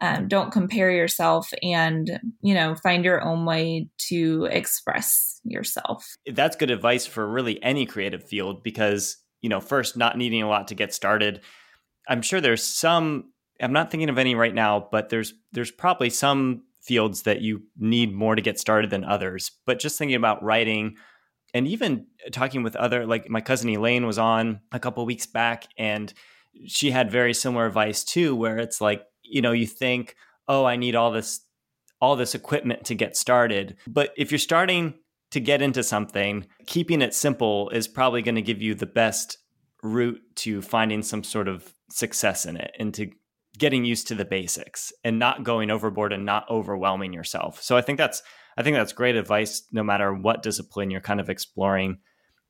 um, 0.00 0.28
don't 0.28 0.52
compare 0.52 0.90
yourself 0.90 1.52
and 1.62 2.20
you 2.40 2.54
know 2.54 2.74
find 2.76 3.04
your 3.04 3.22
own 3.22 3.44
way 3.44 3.88
to 4.09 4.48
express 4.50 5.40
yourself 5.44 6.07
that's 6.33 6.57
good 6.57 6.70
advice 6.70 7.04
for 7.04 7.26
really 7.26 7.61
any 7.62 7.85
creative 7.85 8.22
field 8.22 8.62
because 8.62 9.16
you 9.40 9.48
know 9.48 9.61
first 9.61 9.96
not 9.96 10.16
needing 10.16 10.42
a 10.42 10.48
lot 10.48 10.68
to 10.68 10.76
get 10.76 10.94
started 10.94 11.40
i'm 12.09 12.22
sure 12.22 12.40
there's 12.40 12.62
some 12.62 13.33
i'm 13.61 13.72
not 13.72 13.90
thinking 13.90 14.09
of 14.09 14.18
any 14.18 14.37
right 14.37 14.54
now 14.54 14.87
but 14.92 15.09
there's 15.09 15.35
there's 15.52 15.72
probably 15.72 16.11
some 16.11 16.62
fields 16.88 17.22
that 17.22 17.42
you 17.42 17.62
need 17.79 18.14
more 18.14 18.35
to 18.35 18.42
get 18.42 18.59
started 18.59 18.90
than 18.90 19.05
others. 19.05 19.53
But 19.66 19.79
just 19.79 19.98
thinking 19.98 20.16
about 20.16 20.42
writing 20.42 20.96
and 21.55 21.68
even 21.68 22.07
talking 22.33 22.62
with 22.62 22.74
other, 22.74 23.07
like 23.07 23.29
my 23.29 23.40
cousin 23.40 23.68
Elaine 23.68 24.07
was 24.07 24.18
on 24.18 24.61
a 24.72 24.81
couple 24.81 25.05
weeks 25.07 25.27
back 25.27 25.68
and 25.79 26.12
she 26.66 26.90
had 26.90 27.11
very 27.11 27.35
similar 27.35 27.66
advice 27.66 28.03
too, 28.03 28.35
where 28.35 28.59
it's 28.59 28.81
like, 28.81 29.05
you 29.22 29.42
know, 29.42 29.53
you 29.53 29.66
think, 29.66 30.16
oh, 30.48 30.64
I 30.64 30.77
need 30.77 30.96
all 30.96 31.12
this 31.12 31.40
all 32.01 32.14
this 32.16 32.35
equipment 32.35 32.85
to 32.85 32.94
get 32.94 33.16
started. 33.16 33.77
But 33.87 34.12
if 34.16 34.31
you're 34.31 34.38
starting 34.38 34.94
to 35.33 35.40
get 35.40 35.61
into 35.61 35.83
something, 35.83 36.46
keeping 36.66 37.03
it 37.03 37.12
simple 37.12 37.70
is 37.70 37.88
probably 37.88 38.22
going 38.22 38.37
to 38.37 38.42
give 38.42 38.62
you 38.62 38.74
the 38.74 38.87
best 38.87 39.38
route 39.83 40.20
to 40.37 40.62
finding 40.62 41.03
some 41.03 41.24
sort 41.24 41.48
of 41.48 41.74
success 41.90 42.46
in 42.46 42.57
it 42.57 42.70
and 42.79 42.94
to 42.94 43.11
getting 43.59 43.85
used 43.85 44.09
to 44.09 44.14
the 44.14 44.25
basics 44.25 44.92
and 45.05 45.18
not 45.18 45.44
going 45.44 45.71
overboard 45.71 46.12
and 46.12 46.25
not 46.25 46.49
overwhelming 46.49 47.12
yourself. 47.12 47.62
So 47.62 47.77
I 47.77 47.83
think 47.83 47.99
that's 47.99 48.23
I 48.57 48.62
think 48.62 48.77
that's 48.77 48.92
great 48.92 49.16
advice 49.16 49.62
no 49.73 49.85
matter 49.85 50.12
what 50.12 50.42
discipline 50.42 50.90
you're 50.90 51.01
kind 51.01 51.21
of 51.21 51.31
exploring. 51.31 51.99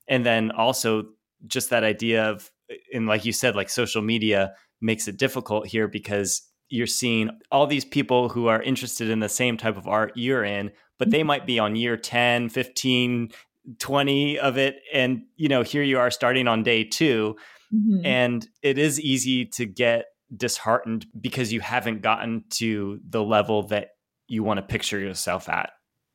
And 0.08 0.24
then 0.24 0.50
also 0.52 1.04
just 1.46 1.70
that 1.70 1.84
idea 1.84 2.30
of 2.30 2.50
and 2.92 3.06
like 3.06 3.24
you 3.24 3.32
said 3.32 3.56
like 3.56 3.70
social 3.70 4.02
media 4.02 4.52
makes 4.80 5.08
it 5.08 5.16
difficult 5.16 5.66
here 5.66 5.88
because 5.88 6.42
you're 6.68 6.86
seeing 6.86 7.30
all 7.50 7.66
these 7.66 7.84
people 7.84 8.28
who 8.28 8.46
are 8.46 8.62
interested 8.62 9.08
in 9.08 9.20
the 9.20 9.28
same 9.28 9.56
type 9.56 9.76
of 9.76 9.88
art 9.88 10.12
you're 10.14 10.44
in, 10.44 10.70
but 10.98 11.10
they 11.10 11.22
might 11.22 11.46
be 11.46 11.58
on 11.58 11.76
year 11.76 11.96
10, 11.96 12.50
15, 12.50 13.30
20 13.78 14.38
of 14.38 14.56
it 14.56 14.76
and 14.92 15.22
you 15.36 15.48
know 15.48 15.62
here 15.62 15.82
you 15.82 15.98
are 15.98 16.10
starting 16.10 16.48
on 16.48 16.62
day 16.62 16.84
2 16.84 17.36
mm-hmm. 17.74 18.06
and 18.06 18.48
it 18.62 18.78
is 18.78 18.98
easy 18.98 19.44
to 19.44 19.66
get 19.66 20.06
disheartened 20.34 21.06
because 21.18 21.52
you 21.52 21.60
haven't 21.60 22.02
gotten 22.02 22.44
to 22.50 23.00
the 23.08 23.22
level 23.22 23.64
that 23.64 23.90
you 24.26 24.42
want 24.42 24.58
to 24.58 24.62
picture 24.62 24.98
yourself 24.98 25.48
at. 25.48 25.70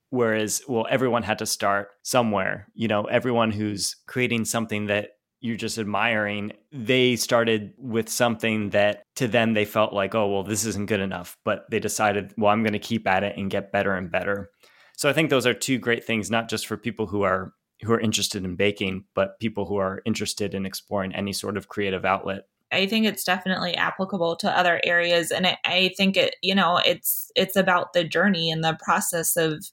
Whereas, 0.09 0.61
well, 0.67 0.85
everyone 0.89 1.23
had 1.23 1.39
to 1.39 1.45
start 1.45 1.89
somewhere. 2.03 2.67
You 2.75 2.87
know, 2.87 3.05
everyone 3.05 3.51
who's 3.51 3.95
creating 4.07 4.45
something 4.45 4.85
that 4.85 5.09
you're 5.39 5.57
just 5.57 5.79
admiring, 5.79 6.53
they 6.71 7.15
started 7.15 7.73
with 7.77 8.07
something 8.07 8.69
that 8.69 9.03
to 9.15 9.27
them 9.27 9.53
they 9.53 9.65
felt 9.65 9.91
like, 9.91 10.13
oh, 10.15 10.27
well, 10.27 10.43
this 10.43 10.65
isn't 10.65 10.85
good 10.85 10.99
enough. 10.99 11.35
But 11.43 11.65
they 11.69 11.79
decided, 11.79 12.33
well, 12.37 12.51
I'm 12.51 12.63
going 12.63 12.73
to 12.73 12.79
keep 12.79 13.07
at 13.07 13.23
it 13.23 13.35
and 13.37 13.49
get 13.49 13.71
better 13.71 13.93
and 13.93 14.11
better. 14.11 14.51
So 14.95 15.09
I 15.09 15.13
think 15.13 15.29
those 15.29 15.47
are 15.47 15.53
two 15.53 15.79
great 15.79 16.05
things, 16.05 16.29
not 16.29 16.47
just 16.47 16.67
for 16.67 16.77
people 16.77 17.07
who 17.07 17.23
are 17.23 17.53
who 17.81 17.91
are 17.91 17.99
interested 17.99 18.45
in 18.45 18.55
baking, 18.55 19.03
but 19.13 19.39
people 19.39 19.65
who 19.65 19.75
are 19.75 20.01
interested 20.05 20.53
in 20.53 20.65
exploring 20.65 21.13
any 21.13 21.33
sort 21.33 21.57
of 21.57 21.67
creative 21.67 22.05
outlet. 22.05 22.43
I 22.73 22.87
think 22.87 23.05
it's 23.05 23.23
definitely 23.23 23.75
applicable 23.75 24.35
to 24.37 24.57
other 24.57 24.81
areas, 24.83 25.31
and 25.31 25.47
I, 25.47 25.57
I 25.65 25.91
think 25.95 26.17
it, 26.17 26.35
you 26.41 26.55
know, 26.55 26.77
it's 26.77 27.31
it's 27.35 27.55
about 27.55 27.93
the 27.93 28.03
journey 28.03 28.51
and 28.51 28.63
the 28.63 28.77
process 28.83 29.35
of 29.35 29.63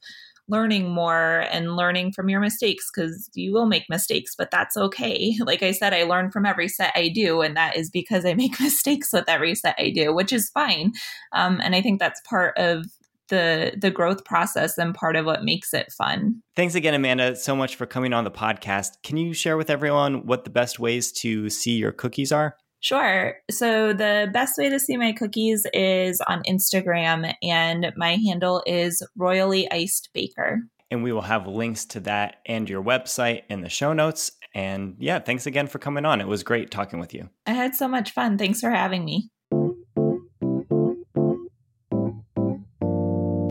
learning 0.51 0.91
more 0.91 1.47
and 1.53 1.77
learning 1.77 2.13
from 2.13 2.29
your 2.29 2.41
mistakes 2.41 2.91
because 2.93 3.31
you 3.35 3.53
will 3.53 3.67
make 3.67 3.85
mistakes, 3.89 4.35
but 4.37 4.51
that's 4.51 4.77
okay. 4.77 5.35
Like 5.51 5.63
I 5.63 5.73
said, 5.73 5.95
I 5.95 6.03
learn 6.03 6.31
from 6.31 6.45
every 6.45 6.69
set 6.69 6.93
I 6.95 7.09
do, 7.09 7.41
and 7.41 7.57
that 7.57 7.77
is 7.77 7.91
because 7.91 8.25
I 8.25 8.35
make 8.43 8.61
mistakes 8.61 9.13
with 9.13 9.25
every 9.29 9.55
set 9.55 9.77
I 9.79 9.91
do, 9.91 10.15
which 10.15 10.33
is 10.33 10.51
fine. 10.51 10.93
Um, 11.33 11.61
and 11.63 11.75
I 11.75 11.81
think 11.81 12.01
that's 12.01 12.21
part 12.29 12.57
of 12.59 12.87
the 13.29 13.73
the 13.81 13.91
growth 13.91 14.25
process 14.25 14.77
and 14.77 14.95
part 14.95 15.17
of 15.17 15.25
what 15.25 15.45
makes 15.45 15.73
it 15.73 15.91
fun. 15.93 16.43
Thanks 16.57 16.75
again, 16.75 16.95
Amanda, 16.95 17.37
so 17.37 17.57
much 17.57 17.77
for 17.77 17.87
coming 17.87 18.13
on 18.13 18.25
the 18.25 18.31
podcast. 18.31 19.03
Can 19.03 19.17
you 19.17 19.33
share 19.33 19.57
with 19.57 19.71
everyone 19.71 20.27
what 20.27 20.45
the 20.45 20.51
best 20.51 20.79
ways 20.79 21.13
to 21.13 21.49
see 21.49 21.73
your 21.73 21.93
cookies 21.93 22.33
are? 22.33 22.57
Sure. 22.81 23.35
So 23.51 23.93
the 23.93 24.29
best 24.33 24.57
way 24.59 24.71
to 24.71 24.81
see 24.81 24.97
my 24.97 25.13
cookies 25.13 25.67
is 25.75 26.21
on 26.27 26.43
Instagram, 26.49 27.33
and 27.43 27.93
my 27.97 28.17
handle 28.17 28.63
is 28.67 29.07
Royally 29.17 29.71
Iced 29.71 30.09
Baker. 30.15 30.61
And 30.91 31.05
we 31.05 31.13
will 31.13 31.21
have 31.21 31.47
links 31.47 31.85
to 31.87 32.01
that 32.01 32.37
and 32.47 32.69
your 32.69 32.83
website 32.83 33.43
in 33.49 33.61
the 33.61 33.69
show 33.69 33.93
notes. 33.93 34.33
And 34.55 34.97
yeah, 34.99 35.21
thanks 35.21 35.47
again 35.47 35.69
for 35.69 35.79
coming 35.79 36.05
on. 36.05 36.21
It 36.21 36.27
was 36.27 36.43
great 36.43 36.71
talking 36.71 36.99
with 36.99 37.15
you. 37.15 37.29
I 37.47 37.53
had 37.53 37.77
so 37.77 37.87
much 37.87 38.11
fun. 38.11 38.39
Thanks 38.39 38.61
for 38.61 38.71
having 38.71 39.05
me. 39.05 39.31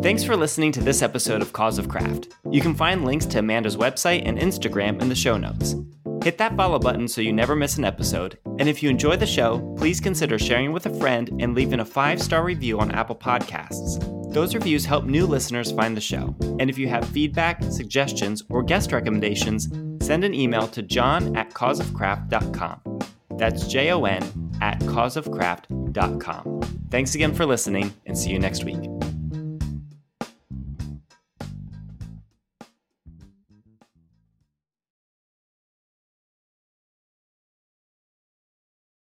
Thanks 0.01 0.23
for 0.23 0.35
listening 0.35 0.71
to 0.73 0.81
this 0.81 1.01
episode 1.01 1.41
of 1.41 1.53
Cause 1.53 1.77
of 1.77 1.87
Craft. 1.87 2.29
You 2.49 2.61
can 2.61 2.73
find 2.73 3.05
links 3.05 3.25
to 3.27 3.39
Amanda's 3.39 3.77
website 3.77 4.23
and 4.25 4.39
Instagram 4.39 5.01
in 5.01 5.07
the 5.09 5.15
show 5.15 5.37
notes. 5.37 5.75
Hit 6.23 6.37
that 6.37 6.55
follow 6.57 6.79
button 6.79 7.07
so 7.07 7.21
you 7.21 7.31
never 7.31 7.55
miss 7.55 7.77
an 7.77 7.85
episode. 7.85 8.37
And 8.59 8.67
if 8.67 8.83
you 8.83 8.89
enjoy 8.89 9.15
the 9.15 9.25
show, 9.25 9.59
please 9.77 10.01
consider 10.01 10.37
sharing 10.37 10.73
with 10.73 10.85
a 10.85 10.93
friend 10.99 11.29
and 11.39 11.55
leaving 11.55 11.79
a 11.79 11.85
five 11.85 12.21
star 12.21 12.43
review 12.43 12.79
on 12.79 12.91
Apple 12.91 13.15
Podcasts. 13.15 14.33
Those 14.33 14.53
reviews 14.53 14.85
help 14.85 15.05
new 15.05 15.25
listeners 15.25 15.71
find 15.71 15.95
the 15.95 16.01
show. 16.01 16.35
And 16.59 16.69
if 16.69 16.77
you 16.77 16.87
have 16.89 17.07
feedback, 17.07 17.63
suggestions, 17.63 18.43
or 18.49 18.63
guest 18.63 18.91
recommendations, 18.91 19.69
send 20.05 20.23
an 20.23 20.33
email 20.33 20.67
to 20.67 20.81
jon 20.81 21.35
at 21.35 21.51
causeofcraft.com. 21.51 22.99
That's 23.37 23.67
J 23.67 23.91
O 23.91 24.03
N 24.03 24.57
at 24.61 24.79
causeofcraft.com. 24.81 26.61
Thanks 26.91 27.15
again 27.15 27.33
for 27.33 27.45
listening, 27.45 27.93
and 28.05 28.17
see 28.17 28.31
you 28.31 28.39
next 28.39 28.65
week. 28.65 28.98